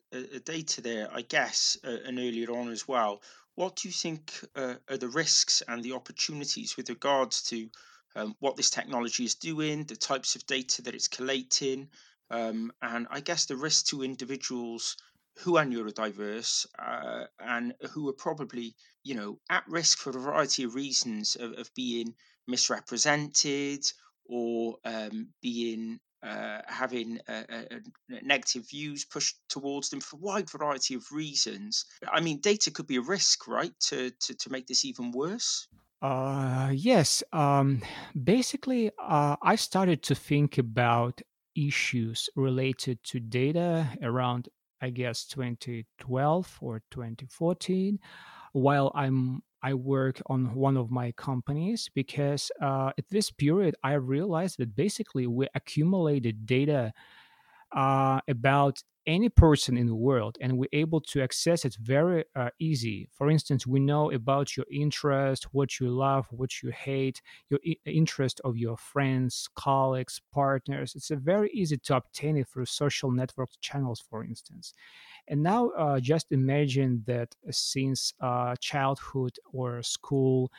data 0.46 0.82
there, 0.82 1.10
I 1.12 1.24
guess, 1.24 1.78
uh, 1.84 1.98
and 2.06 2.20
earlier 2.20 2.52
on 2.52 2.70
as 2.70 2.88
well. 2.88 3.22
What 3.58 3.78
do 3.78 3.88
you 3.88 3.92
think 3.92 4.34
uh, 4.56 4.76
are 4.88 4.98
the 4.98 5.08
risks 5.08 5.64
and 5.68 5.84
the 5.84 5.94
opportunities 5.94 6.78
with 6.78 6.90
regards 6.90 7.42
to 7.50 7.68
um, 8.16 8.36
what 8.38 8.56
this 8.56 8.70
technology 8.70 9.24
is 9.24 9.34
doing, 9.34 9.84
the 9.86 9.96
types 9.96 10.36
of 10.36 10.46
data 10.46 10.84
that 10.84 10.94
it's 10.94 11.08
collating, 11.08 11.90
um, 12.30 12.72
and 12.84 13.08
I 13.10 13.20
guess 13.20 13.46
the 13.46 13.56
risk 13.58 13.88
to 13.88 14.04
individuals 14.04 14.96
who 15.38 15.58
are 15.58 15.66
neurodiverse 15.66 16.68
uh, 16.78 17.26
and 17.40 17.74
who 17.94 18.08
are 18.10 18.14
probably, 18.14 18.76
you 19.04 19.16
know, 19.16 19.40
at 19.50 19.68
risk 19.68 19.98
for 19.98 20.12
a 20.12 20.22
variety 20.22 20.62
of 20.62 20.76
reasons 20.76 21.36
of, 21.36 21.54
of 21.54 21.74
being 21.74 22.14
misrepresented 22.46 23.92
or 24.26 24.78
um, 24.86 25.30
being 25.42 26.00
uh, 26.24 26.62
having 26.68 27.20
uh, 27.28 27.44
uh, 27.50 27.62
negative 28.24 28.68
views 28.70 29.06
pushed 29.06 29.38
towards 29.50 29.90
them 29.90 30.00
for 30.00 30.16
a 30.16 30.20
wide 30.20 30.50
variety 30.50 30.96
of 30.96 31.12
reasons. 31.12 31.86
I 32.12 32.22
mean, 32.22 32.40
data 32.40 32.72
could 32.72 32.88
be 32.88 32.98
a 32.98 33.02
risk, 33.02 33.48
right, 33.48 33.74
to 33.88 34.12
to, 34.12 34.36
to 34.36 34.50
make 34.50 34.68
this 34.68 34.86
even 34.86 35.12
worse. 35.12 35.68
Uh, 36.02 36.72
yes. 36.74 37.24
Um, 37.34 37.82
basically, 38.24 38.92
uh, 39.00 39.36
I 39.42 39.56
started 39.56 40.04
to 40.04 40.16
think 40.16 40.58
about 40.58 41.22
issues 41.56 42.30
related 42.36 43.04
to 43.04 43.20
data 43.20 43.90
around, 44.02 44.50
I 44.82 44.92
guess, 44.92 45.26
2012 45.26 46.58
or 46.62 46.82
2014, 46.92 48.00
while 48.54 48.92
I'm 48.94 49.42
I 49.68 49.74
work 49.74 50.22
on 50.28 50.56
one 50.56 50.78
of 50.78 50.92
my 50.92 51.12
companies 51.12 51.90
because 51.94 52.50
uh, 52.62 52.92
at 52.98 53.10
this 53.10 53.30
period 53.32 53.76
I 53.84 53.94
realized 53.96 54.60
that 54.60 54.78
basically 54.78 55.28
we 55.28 55.50
accumulated 55.56 56.46
data 56.46 56.94
uh, 57.72 58.22
about 58.28 58.84
any 59.06 59.30
person 59.30 59.78
in 59.78 59.88
the 59.88 59.96
world 59.96 60.38
and 60.42 60.58
we're 60.58 60.68
able 60.74 61.00
to 61.00 61.22
access 61.22 61.64
it 61.64 61.74
very 61.80 62.26
uh, 62.36 62.50
easy. 62.60 63.08
For 63.14 63.30
instance 63.30 63.66
we 63.66 63.80
know 63.80 64.12
about 64.12 64.58
your 64.58 64.66
interest 64.70 65.54
what 65.54 65.80
you 65.80 65.90
love 65.90 66.28
what 66.30 66.62
you 66.62 66.72
hate 66.72 67.22
your 67.50 67.62
I- 67.66 67.78
interest 67.86 68.42
of 68.44 68.58
your 68.58 68.76
friends 68.76 69.48
colleagues 69.56 70.20
partners. 70.34 70.94
It's 70.94 71.08
very 71.10 71.50
easy 71.52 71.78
to 71.78 71.96
obtain 71.96 72.36
it 72.36 72.50
through 72.50 72.66
social 72.66 73.10
network 73.12 73.50
channels 73.62 74.02
for 74.02 74.26
instance. 74.26 74.74
And 75.28 75.44
now 75.44 75.70
uh, 75.72 76.00
just 76.00 76.32
imagine 76.32 77.04
that 77.08 77.36
since 77.52 78.14
uh, 78.20 78.56
childhood 78.60 79.38
or 79.52 79.82
school 79.84 80.52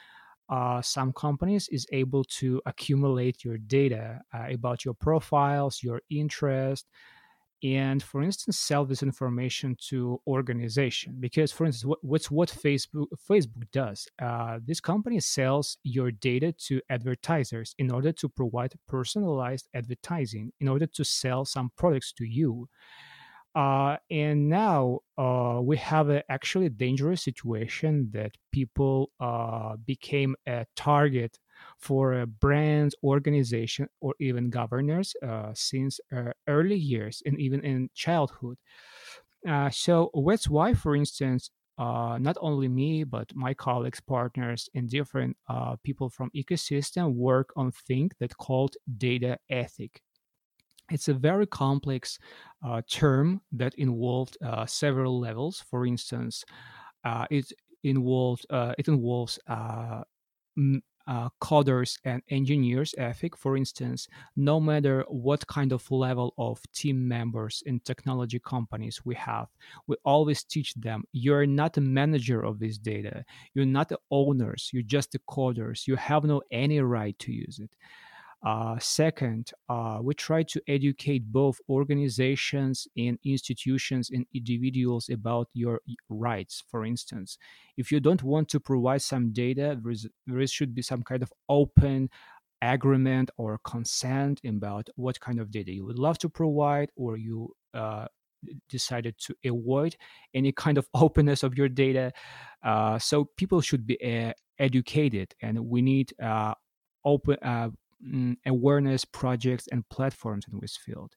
uh, 0.49 0.81
some 0.83 1.13
companies 1.13 1.69
is 1.69 1.87
able 1.93 2.25
to 2.25 2.61
accumulate 2.67 3.45
your 3.45 3.59
data 3.59 4.21
uh, 4.35 4.47
about 4.51 4.85
your 4.85 4.95
profiles 4.95 5.83
your 5.83 6.01
interest 6.11 6.87
and 7.63 8.03
for 8.03 8.23
instance 8.23 8.57
sell 8.57 8.85
this 8.85 9.03
information 9.03 9.77
to 9.81 10.21
organization. 10.27 11.17
Because 11.19 11.51
for 11.51 11.67
instance 11.67 11.85
what, 11.85 11.99
what's 12.03 12.31
what 12.31 12.49
facebook 12.49 13.07
facebook 13.29 13.71
does 13.73 14.07
uh, 14.23 14.59
this 14.65 14.81
company 14.81 15.21
sells 15.21 15.79
your 15.83 16.11
data 16.11 16.53
to 16.53 16.81
advertisers 16.89 17.75
in 17.79 17.91
order 17.91 18.13
to 18.13 18.29
provide 18.29 18.73
personalized 18.87 19.69
advertising 19.75 20.53
in 20.61 20.69
order 20.69 20.87
to 20.87 21.05
sell 21.05 21.45
some 21.45 21.71
products 21.77 22.13
to 22.13 22.25
you 22.25 22.69
uh, 23.55 23.97
and 24.11 24.49
now 24.49 25.01
uh, 25.17 25.61
we 25.63 25.77
have 25.77 26.11
a 26.11 26.23
actually 26.31 26.69
dangerous 26.69 27.23
situation 27.23 28.11
that 28.13 28.33
people 28.53 29.11
uh, 29.21 29.77
became 29.87 30.37
a 30.47 30.67
target 30.77 31.39
for 31.79 32.21
a 32.21 32.27
brand, 32.27 32.95
organization, 33.03 33.89
or 34.01 34.15
even 34.21 34.51
governors 34.51 35.15
uh, 35.27 35.51
since 35.55 35.99
uh, 36.15 36.33
early 36.47 36.77
years 36.77 37.23
and 37.27 37.41
even 37.41 37.65
in 37.65 37.91
childhood. 37.95 38.59
Uh, 39.49 39.71
so 39.71 40.11
that's 40.27 40.49
why, 40.49 40.75
for 40.75 40.95
instance, 40.95 41.51
not 41.79 42.37
only 42.41 42.69
me 42.69 43.05
but 43.05 43.35
my 43.35 43.55
colleagues, 43.55 44.01
partners, 44.01 44.69
and 44.75 44.89
different 44.89 45.37
people 45.83 46.11
from 46.11 46.31
ecosystem 46.37 47.15
work 47.15 47.53
on 47.57 47.73
thing 47.73 48.11
that 48.21 48.37
called 48.37 48.77
data 48.99 49.39
ethic 49.49 50.03
it's 50.91 51.09
a 51.09 51.15
very 51.15 51.47
complex 51.47 52.19
uh, 52.65 52.83
term 52.91 53.41
that 53.53 53.75
involved 53.75 54.37
uh, 54.43 54.67
several 54.67 55.21
levels. 55.21 55.65
For 55.71 55.87
instance, 55.87 56.45
uh, 57.05 57.27
it 57.31 57.53
involved 57.85 58.47
uh, 58.51 58.75
it 58.79 58.89
involves 58.89 59.39
uh, 59.47 60.03
uh, 61.09 61.29
coders 61.41 61.99
and 62.05 62.23
engineers 62.29 62.95
ethic, 62.99 63.37
for 63.37 63.57
instance, 63.57 64.09
no 64.37 64.61
matter 64.61 65.05
what 65.09 65.47
kind 65.47 65.73
of 65.73 65.91
level 65.91 66.35
of 66.37 66.61
team 66.75 67.09
members 67.09 67.63
in 67.65 67.81
technology 67.81 68.39
companies 68.39 69.01
we 69.07 69.15
have, 69.15 69.49
we 69.87 69.97
always 70.05 70.45
teach 70.45 70.75
them 70.75 71.03
you're 71.13 71.47
not 71.47 71.77
a 71.79 71.81
manager 71.81 72.43
of 72.45 72.59
this 72.59 72.77
data, 72.77 73.25
you're 73.55 73.65
not 73.65 73.89
the 73.89 73.99
owners, 74.11 74.69
you're 74.73 74.83
just 74.83 75.13
the 75.13 75.19
coders, 75.21 75.87
you 75.87 75.97
have 75.97 76.25
no 76.25 76.43
any 76.51 76.81
right 76.81 77.19
to 77.19 77.33
use 77.33 77.59
it. 77.59 77.71
Uh, 78.45 78.79
second, 78.79 79.51
uh, 79.69 79.99
we 80.01 80.15
try 80.15 80.45
to 80.45 80.61
educate 80.69 81.25
both 81.33 81.59
organizations 81.69 82.87
and 82.97 83.19
institutions 83.25 84.11
and 84.11 84.27
individuals 84.33 85.09
about 85.09 85.49
your 85.55 85.81
rights. 86.09 86.63
For 86.71 86.85
instance, 86.85 87.37
if 87.77 87.91
you 87.91 87.99
don't 87.99 88.23
want 88.23 88.49
to 88.51 88.61
provide 88.61 89.03
some 89.03 89.33
data, 89.33 89.77
there, 89.83 89.91
is, 89.91 90.07
there 90.27 90.47
should 90.47 90.73
be 90.73 90.83
some 90.83 91.03
kind 91.03 91.23
of 91.23 91.33
open 91.49 92.11
agreement 92.63 93.31
or 93.39 93.59
consent 93.65 94.41
about 94.47 94.89
what 94.95 95.19
kind 95.21 95.41
of 95.41 95.51
data 95.51 95.73
you 95.73 95.85
would 95.85 95.99
love 95.99 96.19
to 96.19 96.29
provide 96.29 96.91
or 96.97 97.17
you 97.17 97.53
uh, 97.75 98.07
decided 98.69 99.17
to 99.19 99.35
avoid 99.45 99.97
any 100.35 100.53
kind 100.53 100.79
of 100.79 100.89
openness 100.95 101.43
of 101.43 101.57
your 101.57 101.69
data. 101.69 102.13
Uh, 102.63 102.99
so 102.99 103.25
people 103.37 103.61
should 103.61 103.87
be 103.87 103.99
uh, 104.03 104.33
educated, 104.61 105.35
and 105.43 105.59
we 105.59 105.83
need 105.83 106.13
uh, 106.23 106.55
open 107.05 107.37
uh, 108.03 108.07
mm, 108.07 108.37
awareness 108.47 109.05
projects 109.05 109.69
and 109.73 109.89
platforms 109.89 110.47
in 110.53 110.59
this 110.61 110.77
field. 110.77 111.15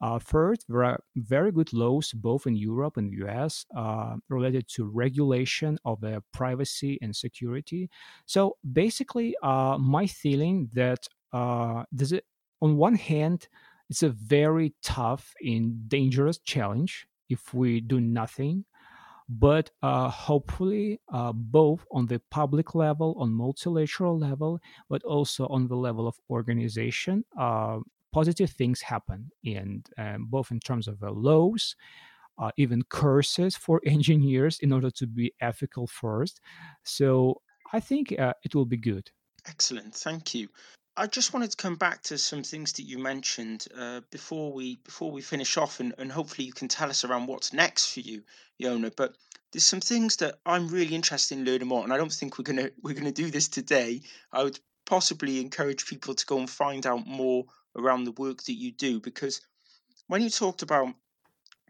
Uh, 0.00 0.18
first, 0.18 0.64
there 0.68 0.84
are 0.84 1.00
very 1.16 1.50
good 1.50 1.72
laws 1.72 2.12
both 2.12 2.46
in 2.46 2.54
Europe 2.54 2.96
and 2.96 3.10
the 3.10 3.26
US 3.26 3.66
uh, 3.76 4.16
related 4.28 4.68
to 4.68 4.84
regulation 4.84 5.78
of 5.84 6.02
uh, 6.04 6.20
privacy 6.32 6.98
and 7.02 7.14
security. 7.14 7.90
So 8.26 8.56
basically, 8.72 9.34
uh, 9.42 9.76
my 9.78 10.06
feeling 10.06 10.70
that 10.74 11.08
uh, 11.32 11.84
there's 11.90 12.12
a, 12.12 12.20
on 12.62 12.76
one 12.76 12.94
hand, 12.94 13.48
it's 13.90 14.02
a 14.02 14.10
very 14.10 14.74
tough 14.82 15.34
and 15.40 15.88
dangerous 15.88 16.38
challenge 16.38 17.06
if 17.28 17.52
we 17.52 17.80
do 17.80 18.00
nothing 18.00 18.64
but 19.28 19.70
uh, 19.82 20.08
hopefully 20.08 21.00
uh, 21.12 21.32
both 21.32 21.84
on 21.90 22.06
the 22.06 22.20
public 22.30 22.74
level 22.74 23.14
on 23.18 23.30
multilateral 23.30 24.18
level 24.18 24.58
but 24.88 25.02
also 25.02 25.46
on 25.48 25.68
the 25.68 25.76
level 25.76 26.06
of 26.06 26.18
organization 26.30 27.24
uh, 27.38 27.78
positive 28.12 28.50
things 28.50 28.80
happen. 28.80 29.30
And 29.44 29.86
um, 29.98 30.26
both 30.28 30.50
in 30.50 30.60
terms 30.60 30.88
of 30.88 30.98
the 31.00 31.10
laws 31.10 31.76
uh, 32.38 32.50
even 32.56 32.82
curses 32.88 33.56
for 33.56 33.80
engineers 33.86 34.58
in 34.60 34.72
order 34.72 34.90
to 34.90 35.06
be 35.06 35.32
ethical 35.40 35.86
first. 35.86 36.40
So 36.84 37.40
i 37.72 37.80
think 37.80 38.18
uh, 38.18 38.32
it 38.44 38.54
will 38.54 38.64
be 38.64 38.78
good. 38.78 39.10
Excellent, 39.46 39.94
thank 39.94 40.34
you. 40.34 40.48
I 40.98 41.06
just 41.06 41.32
wanted 41.32 41.52
to 41.52 41.56
come 41.56 41.76
back 41.76 42.02
to 42.04 42.18
some 42.18 42.42
things 42.42 42.72
that 42.72 42.82
you 42.82 42.98
mentioned 42.98 43.68
uh, 43.78 44.00
before 44.10 44.52
we 44.52 44.80
before 44.82 45.12
we 45.12 45.22
finish 45.22 45.56
off, 45.56 45.78
and, 45.78 45.94
and 45.96 46.10
hopefully 46.10 46.44
you 46.44 46.52
can 46.52 46.66
tell 46.66 46.90
us 46.90 47.04
around 47.04 47.28
what's 47.28 47.52
next 47.52 47.94
for 47.94 48.00
you, 48.00 48.24
Yonah. 48.58 48.90
But 48.90 49.14
there's 49.52 49.64
some 49.64 49.80
things 49.80 50.16
that 50.16 50.40
I'm 50.44 50.66
really 50.66 50.96
interested 50.96 51.38
in 51.38 51.44
learning 51.44 51.68
more, 51.68 51.84
and 51.84 51.92
I 51.92 51.98
don't 51.98 52.12
think 52.12 52.36
we're 52.36 52.42
gonna 52.42 52.70
we're 52.82 52.96
gonna 52.96 53.12
do 53.12 53.30
this 53.30 53.46
today. 53.46 54.00
I 54.32 54.42
would 54.42 54.58
possibly 54.86 55.40
encourage 55.40 55.86
people 55.86 56.16
to 56.16 56.26
go 56.26 56.40
and 56.40 56.50
find 56.50 56.84
out 56.84 57.06
more 57.06 57.44
around 57.76 58.02
the 58.02 58.12
work 58.12 58.42
that 58.42 58.54
you 58.54 58.72
do 58.72 58.98
because 58.98 59.40
when 60.08 60.20
you 60.20 60.30
talked 60.30 60.62
about 60.62 60.92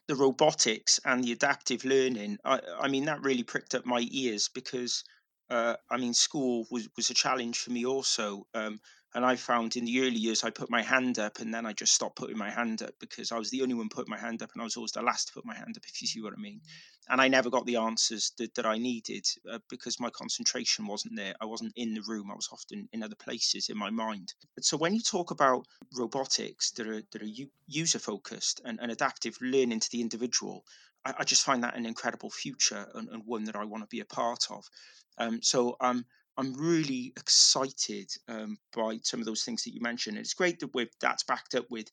the 0.06 0.16
robotics 0.16 1.00
and 1.04 1.22
the 1.22 1.32
adaptive 1.32 1.84
learning, 1.84 2.38
I, 2.46 2.60
I 2.80 2.88
mean 2.88 3.04
that 3.04 3.22
really 3.22 3.42
pricked 3.42 3.74
up 3.74 3.84
my 3.84 4.06
ears 4.10 4.48
because 4.48 5.04
uh, 5.50 5.76
I 5.90 5.98
mean 5.98 6.14
school 6.14 6.66
was 6.70 6.88
was 6.96 7.10
a 7.10 7.14
challenge 7.14 7.58
for 7.58 7.72
me 7.72 7.84
also. 7.84 8.46
Um, 8.54 8.80
and 9.18 9.26
I 9.26 9.34
found 9.34 9.74
in 9.74 9.84
the 9.84 10.00
early 10.02 10.16
years 10.16 10.44
I 10.44 10.50
put 10.50 10.70
my 10.70 10.80
hand 10.80 11.18
up 11.18 11.40
and 11.40 11.52
then 11.52 11.66
I 11.66 11.72
just 11.72 11.92
stopped 11.92 12.14
putting 12.14 12.38
my 12.38 12.50
hand 12.50 12.82
up 12.84 12.94
because 13.00 13.32
I 13.32 13.36
was 13.36 13.50
the 13.50 13.62
only 13.62 13.74
one 13.74 13.88
putting 13.88 14.12
my 14.12 14.16
hand 14.16 14.42
up 14.42 14.52
and 14.52 14.62
I 14.62 14.64
was 14.64 14.76
always 14.76 14.92
the 14.92 15.02
last 15.02 15.26
to 15.26 15.32
put 15.32 15.44
my 15.44 15.56
hand 15.56 15.76
up, 15.76 15.82
if 15.88 16.00
you 16.00 16.06
see 16.06 16.22
what 16.22 16.34
I 16.34 16.40
mean. 16.40 16.60
And 17.08 17.20
I 17.20 17.26
never 17.26 17.50
got 17.50 17.66
the 17.66 17.78
answers 17.78 18.30
that, 18.38 18.54
that 18.54 18.64
I 18.64 18.78
needed 18.78 19.26
uh, 19.50 19.58
because 19.68 19.98
my 19.98 20.08
concentration 20.10 20.86
wasn't 20.86 21.16
there. 21.16 21.34
I 21.40 21.46
wasn't 21.46 21.72
in 21.74 21.94
the 21.94 22.04
room. 22.06 22.30
I 22.30 22.36
was 22.36 22.48
often 22.52 22.88
in 22.92 23.02
other 23.02 23.16
places 23.16 23.70
in 23.70 23.76
my 23.76 23.90
mind. 23.90 24.34
But 24.54 24.64
so 24.64 24.76
when 24.76 24.94
you 24.94 25.00
talk 25.00 25.32
about 25.32 25.66
robotics 25.96 26.70
that 26.76 26.86
are 26.86 27.02
that 27.10 27.20
are 27.20 27.46
user 27.66 27.98
focused 27.98 28.60
and, 28.64 28.78
and 28.80 28.92
adaptive 28.92 29.36
learning 29.40 29.80
to 29.80 29.90
the 29.90 30.00
individual, 30.00 30.64
I, 31.04 31.14
I 31.18 31.24
just 31.24 31.44
find 31.44 31.64
that 31.64 31.76
an 31.76 31.86
incredible 31.86 32.30
future 32.30 32.86
and, 32.94 33.08
and 33.08 33.24
one 33.26 33.42
that 33.46 33.56
I 33.56 33.64
want 33.64 33.82
to 33.82 33.88
be 33.88 33.98
a 33.98 34.04
part 34.04 34.46
of. 34.48 34.64
Um, 35.18 35.42
so 35.42 35.76
um, 35.80 36.04
I'm 36.38 36.54
really 36.54 37.12
excited 37.16 38.10
um, 38.28 38.58
by 38.74 39.00
some 39.02 39.18
of 39.18 39.26
those 39.26 39.42
things 39.42 39.64
that 39.64 39.74
you 39.74 39.80
mentioned. 39.80 40.16
And 40.16 40.24
it's 40.24 40.34
great 40.34 40.60
that 40.60 40.72
we've, 40.72 40.88
that's 41.00 41.24
backed 41.24 41.56
up 41.56 41.66
with 41.68 41.90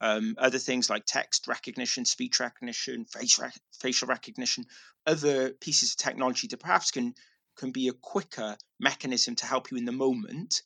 um, 0.00 0.36
other 0.38 0.58
things 0.58 0.88
like 0.88 1.04
text 1.04 1.48
recognition, 1.48 2.04
speech 2.04 2.38
recognition, 2.38 3.04
face 3.04 3.40
rec- 3.40 3.58
facial 3.80 4.06
recognition, 4.06 4.64
other 5.04 5.50
pieces 5.50 5.90
of 5.90 5.96
technology 5.96 6.46
that 6.46 6.60
perhaps 6.60 6.92
can 6.92 7.14
can 7.56 7.72
be 7.72 7.88
a 7.88 7.92
quicker 7.92 8.56
mechanism 8.78 9.34
to 9.34 9.46
help 9.46 9.72
you 9.72 9.76
in 9.76 9.84
the 9.84 9.90
moment. 9.90 10.62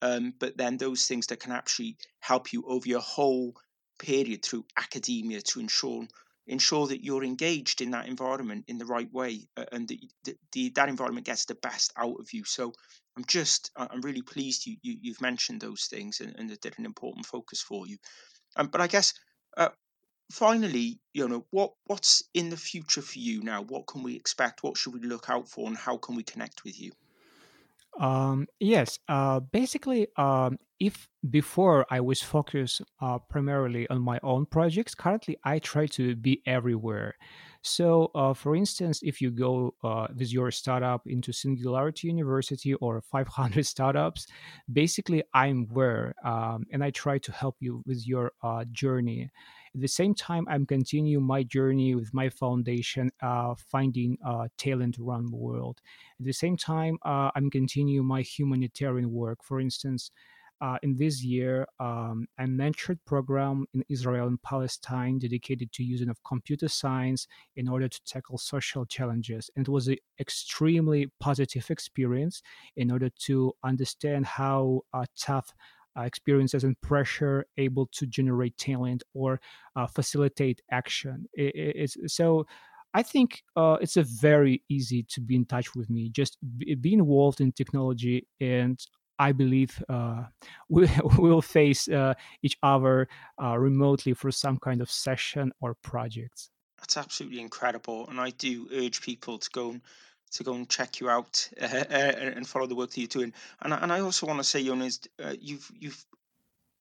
Um, 0.00 0.32
but 0.38 0.56
then 0.56 0.76
those 0.76 1.04
things 1.06 1.26
that 1.26 1.40
can 1.40 1.50
actually 1.50 1.96
help 2.20 2.52
you 2.52 2.62
over 2.68 2.86
your 2.86 3.00
whole 3.00 3.56
period 3.98 4.44
through 4.44 4.64
academia 4.76 5.40
to 5.40 5.58
ensure 5.58 6.06
ensure 6.46 6.86
that 6.86 7.04
you're 7.04 7.24
engaged 7.24 7.80
in 7.80 7.90
that 7.90 8.08
environment 8.08 8.64
in 8.68 8.78
the 8.78 8.86
right 8.86 9.12
way 9.12 9.48
and 9.72 9.88
that 9.88 9.98
the, 10.24 10.36
the, 10.52 10.70
that 10.70 10.88
environment 10.88 11.26
gets 11.26 11.44
the 11.44 11.54
best 11.56 11.92
out 11.96 12.18
of 12.20 12.32
you. 12.32 12.44
So 12.44 12.72
i'm 13.16 13.24
just 13.24 13.70
i'm 13.76 14.02
really 14.02 14.22
pleased 14.22 14.66
you, 14.66 14.76
you 14.82 15.12
have 15.12 15.20
mentioned 15.22 15.60
those 15.60 15.86
things 15.86 16.20
and, 16.20 16.34
and 16.36 16.50
that 16.50 16.60
they're 16.60 16.72
an 16.76 16.84
important 16.84 17.26
focus 17.26 17.62
for 17.62 17.86
you. 17.86 17.96
Um, 18.56 18.68
but 18.68 18.80
i 18.80 18.86
guess 18.86 19.14
uh, 19.56 19.70
finally 20.30 20.98
you 21.12 21.28
know 21.28 21.44
what 21.50 21.72
what's 21.86 22.22
in 22.34 22.50
the 22.50 22.56
future 22.56 23.02
for 23.02 23.18
you 23.18 23.42
now? 23.42 23.62
What 23.62 23.86
can 23.86 24.02
we 24.02 24.16
expect? 24.16 24.62
What 24.62 24.76
should 24.76 24.94
we 24.94 25.00
look 25.00 25.30
out 25.30 25.48
for 25.48 25.66
and 25.66 25.76
how 25.76 25.96
can 25.96 26.16
we 26.16 26.22
connect 26.22 26.64
with 26.64 26.80
you? 26.80 26.92
Um, 27.98 28.46
yes, 28.60 28.98
uh, 29.08 29.40
basically, 29.40 30.08
um, 30.16 30.58
if 30.78 31.08
before 31.30 31.86
I 31.90 32.00
was 32.00 32.22
focused 32.22 32.82
uh, 33.00 33.18
primarily 33.18 33.88
on 33.88 34.00
my 34.00 34.20
own 34.22 34.46
projects, 34.46 34.94
currently 34.94 35.38
I 35.42 35.58
try 35.58 35.86
to 35.86 36.14
be 36.14 36.42
everywhere. 36.46 37.14
So, 37.62 38.12
uh, 38.14 38.34
for 38.34 38.54
instance, 38.54 39.00
if 39.02 39.20
you 39.20 39.30
go 39.30 39.74
uh, 39.82 40.06
with 40.16 40.32
your 40.32 40.50
startup 40.52 41.06
into 41.06 41.32
Singularity 41.32 42.06
University 42.08 42.74
or 42.74 43.00
500 43.00 43.66
startups, 43.74 44.26
basically 44.72 45.24
I'm 45.34 45.66
where 45.72 46.14
um, 46.24 46.66
and 46.70 46.84
I 46.84 46.90
try 46.90 47.18
to 47.18 47.32
help 47.32 47.56
you 47.60 47.82
with 47.86 48.06
your 48.06 48.32
uh, 48.42 48.64
journey. 48.70 49.30
At 49.74 49.80
the 49.80 49.88
same 49.88 50.14
time, 50.14 50.46
I'm 50.48 50.64
continuing 50.64 51.24
my 51.24 51.42
journey 51.42 51.94
with 51.94 52.14
my 52.14 52.28
foundation, 52.30 53.10
uh, 53.20 53.54
finding 53.56 54.16
uh, 54.24 54.48
talent 54.56 54.98
around 54.98 55.30
the 55.30 55.36
world. 55.36 55.80
At 56.20 56.26
the 56.26 56.32
same 56.32 56.56
time, 56.56 56.98
I'm 57.02 57.50
continuing 57.50 58.06
my 58.06 58.22
humanitarian 58.22 59.12
work. 59.12 59.42
For 59.42 59.60
instance, 59.60 60.10
uh, 60.60 60.78
in 60.82 60.96
this 60.96 61.22
year, 61.22 61.66
um, 61.80 62.26
I 62.38 62.44
mentored 62.44 62.98
program 63.04 63.66
in 63.74 63.84
Israel 63.88 64.26
and 64.26 64.42
Palestine 64.42 65.18
dedicated 65.18 65.72
to 65.72 65.84
using 65.84 66.08
of 66.08 66.22
computer 66.24 66.68
science 66.68 67.26
in 67.56 67.68
order 67.68 67.88
to 67.88 68.04
tackle 68.04 68.38
social 68.38 68.86
challenges. 68.86 69.50
And 69.54 69.68
it 69.68 69.70
was 69.70 69.88
an 69.88 69.98
extremely 70.18 71.10
positive 71.20 71.70
experience 71.70 72.42
in 72.76 72.90
order 72.90 73.10
to 73.26 73.52
understand 73.64 74.24
how 74.26 74.82
uh, 74.94 75.04
tough 75.18 75.52
uh, 75.96 76.02
experiences 76.02 76.64
and 76.64 76.80
pressure 76.80 77.46
able 77.58 77.86
to 77.92 78.06
generate 78.06 78.56
talent 78.56 79.02
or 79.14 79.40
uh, 79.76 79.86
facilitate 79.86 80.60
action. 80.70 81.26
It, 81.34 81.52
it's 81.54 81.96
so. 82.14 82.46
I 82.94 83.02
think 83.02 83.42
uh, 83.56 83.76
it's 83.82 83.98
a 83.98 84.04
very 84.04 84.62
easy 84.70 85.02
to 85.10 85.20
be 85.20 85.36
in 85.36 85.44
touch 85.44 85.74
with 85.74 85.90
me. 85.90 86.08
Just 86.08 86.38
be 86.56 86.94
involved 86.94 87.42
in 87.42 87.52
technology, 87.52 88.26
and 88.40 88.80
I 89.18 89.32
believe 89.32 89.82
uh, 89.88 90.24
we 90.68 90.88
will 91.18 91.42
face 91.42 91.88
uh, 91.88 92.14
each 92.42 92.56
other 92.62 93.08
uh, 93.42 93.56
remotely 93.58 94.14
for 94.14 94.30
some 94.30 94.58
kind 94.58 94.80
of 94.80 94.90
session 94.90 95.52
or 95.60 95.74
projects. 95.74 96.50
That's 96.78 96.96
absolutely 96.96 97.40
incredible, 97.40 98.06
and 98.08 98.20
I 98.20 98.30
do 98.30 98.68
urge 98.72 99.00
people 99.00 99.38
to 99.38 99.50
go 99.50 99.70
and 99.70 99.80
to 100.32 100.44
go 100.44 100.54
and 100.54 100.68
check 100.68 101.00
you 101.00 101.08
out 101.08 101.48
uh, 101.60 101.66
and 101.90 102.46
follow 102.46 102.66
the 102.66 102.74
work 102.74 102.90
that 102.90 103.00
you're 103.00 103.08
doing. 103.08 103.32
And 103.62 103.72
and 103.72 103.92
I 103.92 104.00
also 104.00 104.26
want 104.26 104.40
to 104.40 104.44
say, 104.44 104.64
Jonas, 104.64 105.00
uh, 105.22 105.34
you've 105.40 105.70
you've 105.74 106.04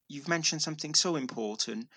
you've 0.08 0.28
mentioned 0.28 0.62
something 0.62 0.94
so 0.94 1.16
important, 1.16 1.88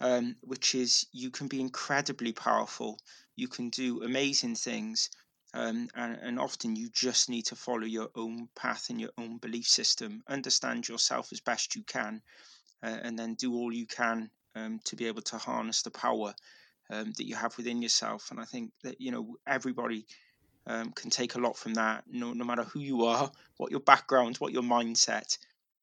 um, 0.00 0.36
which 0.42 0.74
is 0.74 1.06
you 1.12 1.30
can 1.30 1.48
be 1.48 1.60
incredibly 1.60 2.32
powerful. 2.32 2.98
You 3.36 3.48
can 3.48 3.70
do 3.70 4.02
amazing 4.02 4.54
things, 4.54 5.10
um, 5.54 5.88
and, 5.94 6.18
and 6.20 6.40
often 6.40 6.74
you 6.74 6.88
just 6.92 7.30
need 7.30 7.46
to 7.46 7.56
follow 7.56 7.84
your 7.84 8.08
own 8.16 8.48
path 8.56 8.90
and 8.90 9.00
your 9.00 9.10
own 9.16 9.38
belief 9.38 9.66
system. 9.66 10.22
Understand 10.28 10.88
yourself 10.88 11.28
as 11.32 11.40
best 11.40 11.76
you 11.76 11.84
can, 11.84 12.20
uh, 12.82 12.98
and 13.02 13.16
then 13.16 13.34
do 13.34 13.54
all 13.54 13.72
you 13.72 13.86
can 13.86 14.30
um, 14.56 14.80
to 14.84 14.96
be 14.96 15.06
able 15.06 15.22
to 15.22 15.38
harness 15.38 15.82
the 15.82 15.92
power 15.92 16.34
um, 16.90 17.12
that 17.16 17.26
you 17.26 17.36
have 17.36 17.56
within 17.56 17.80
yourself. 17.80 18.32
And 18.32 18.40
I 18.40 18.44
think 18.44 18.72
that 18.82 19.00
you 19.00 19.12
know 19.12 19.36
everybody 19.46 20.06
um, 20.66 20.90
can 20.90 21.10
take 21.10 21.36
a 21.36 21.40
lot 21.40 21.56
from 21.56 21.74
that, 21.74 22.04
no, 22.10 22.32
no 22.32 22.44
matter 22.44 22.64
who 22.64 22.80
you 22.80 23.04
are, 23.04 23.30
what 23.56 23.70
your 23.70 23.80
background, 23.80 24.36
what 24.38 24.52
your 24.52 24.62
mindset. 24.62 25.38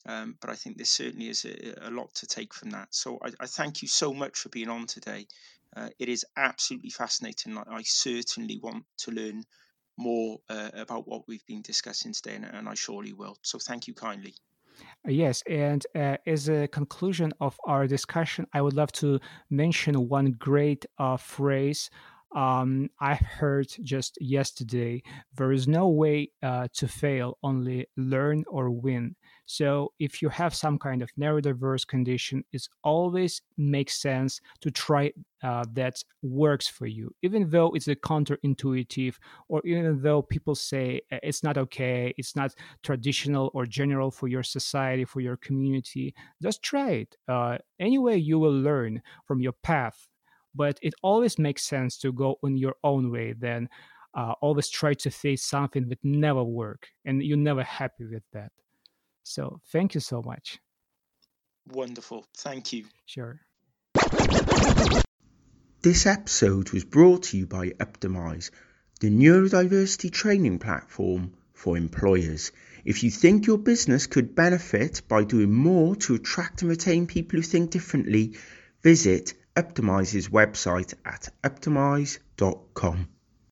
Um, 0.05 0.36
but 0.41 0.49
I 0.49 0.55
think 0.55 0.78
there 0.78 0.86
certainly 0.86 1.30
is 1.30 1.45
a, 1.45 1.88
a, 1.88 1.91
lot 1.91 2.13
to 2.15 2.28
take 2.28 2.53
from 2.53 2.72
that. 2.72 2.88
So 2.89 3.19
I, 3.24 3.30
I, 3.39 3.45
thank 3.45 3.84
you 3.84 3.88
so 3.88 4.11
much 4.13 4.39
for 4.39 4.49
being 4.49 4.69
on 4.69 4.88
today. 4.88 5.28
Uh, 5.76 5.89
it 5.99 6.09
is 6.09 6.26
absolutely 6.36 6.89
fascinating. 6.89 7.57
I, 7.57 7.82
certainly 7.84 8.59
want 8.61 8.84
to 8.99 9.11
learn 9.11 9.43
more 9.97 10.39
uh, 10.49 10.69
about 10.74 11.07
what 11.07 11.28
we've 11.28 11.45
been 11.45 11.61
discussing 11.61 12.13
today, 12.13 12.36
and, 12.36 12.45
and, 12.45 12.67
I 12.67 12.74
surely 12.74 13.13
will. 13.13 13.38
So 13.41 13.57
thank 13.59 13.88
you 13.88 13.93
kindly. 13.93 14.34
Yes, 15.07 15.43
and 15.49 15.86
uh, 15.95 16.17
as 16.28 16.49
a 16.49 16.67
conclusion 16.67 17.32
of 17.39 17.57
our 17.65 17.88
discussion, 17.88 18.47
I 18.53 18.61
would 18.61 18.74
love 18.74 18.91
to 18.93 19.19
mention 19.49 20.09
one 20.09 20.34
great 20.34 20.86
uh, 20.97 21.17
phrase 21.17 21.89
um, 22.36 22.89
I 22.99 23.15
heard 23.15 23.67
just 23.84 24.17
yesterday 24.21 25.03
there 25.36 25.51
is 25.51 25.67
no 25.67 25.89
way 25.89 26.32
uh, 26.41 26.67
to 26.73 26.88
fail, 26.88 27.38
only 27.43 27.88
learn 27.97 28.45
or 28.47 28.71
win. 28.71 29.15
So, 29.45 29.91
if 29.99 30.21
you 30.21 30.29
have 30.29 30.55
some 30.55 30.79
kind 30.79 31.01
of 31.01 31.09
neurodiverse 31.19 31.86
condition, 31.86 32.45
it 32.53 32.65
always 32.84 33.41
makes 33.57 34.01
sense 34.01 34.39
to 34.61 34.71
try 34.71 35.11
uh, 35.43 35.65
that 35.73 36.01
works 36.21 36.67
for 36.67 36.86
you, 36.86 37.13
even 37.21 37.49
though 37.49 37.71
it's 37.71 37.89
a 37.89 37.95
counterintuitive, 37.95 39.15
or 39.49 39.61
even 39.65 40.01
though 40.01 40.21
people 40.21 40.55
say 40.55 41.01
uh, 41.11 41.17
it's 41.23 41.43
not 41.43 41.57
okay, 41.57 42.13
it's 42.17 42.36
not 42.36 42.55
traditional 42.82 43.51
or 43.53 43.65
general 43.65 44.09
for 44.09 44.29
your 44.29 44.43
society, 44.43 45.03
for 45.03 45.19
your 45.19 45.36
community. 45.38 46.13
Just 46.41 46.63
try 46.63 46.91
it. 46.91 47.17
Uh, 47.27 47.57
anyway, 47.79 48.17
you 48.17 48.39
will 48.39 48.57
learn 48.57 49.01
from 49.25 49.41
your 49.41 49.53
path 49.63 50.07
but 50.53 50.79
it 50.81 50.93
always 51.01 51.39
makes 51.39 51.63
sense 51.63 51.97
to 51.99 52.11
go 52.11 52.37
in 52.43 52.57
your 52.57 52.75
own 52.83 53.11
way 53.11 53.33
than 53.33 53.69
uh, 54.13 54.33
always 54.41 54.69
try 54.69 54.93
to 54.93 55.09
face 55.09 55.43
something 55.43 55.87
that 55.89 55.99
never 56.03 56.43
work 56.43 56.87
and 57.05 57.23
you're 57.23 57.37
never 57.37 57.63
happy 57.63 58.05
with 58.05 58.23
that. 58.33 58.51
So 59.23 59.61
thank 59.71 59.93
you 59.93 60.01
so 60.01 60.21
much. 60.21 60.59
Wonderful. 61.67 62.25
Thank 62.37 62.73
you. 62.73 62.85
Sure. 63.05 63.39
This 65.81 66.05
episode 66.05 66.71
was 66.71 66.83
brought 66.83 67.23
to 67.23 67.37
you 67.37 67.47
by 67.47 67.69
Uptimize, 67.69 68.51
the 68.99 69.09
neurodiversity 69.09 70.11
training 70.11 70.59
platform 70.59 71.33
for 71.53 71.77
employers. 71.77 72.51
If 72.83 73.03
you 73.03 73.11
think 73.11 73.47
your 73.47 73.57
business 73.57 74.07
could 74.07 74.35
benefit 74.35 75.01
by 75.07 75.23
doing 75.23 75.51
more 75.51 75.95
to 75.97 76.15
attract 76.15 76.61
and 76.61 76.69
retain 76.69 77.07
people 77.07 77.37
who 77.37 77.43
think 77.43 77.71
differently, 77.71 78.37
visit 78.83 79.33
Uptimize's 79.55 80.29
website 80.29 80.93
at 81.05 81.29
uptimize.com. 81.43 83.07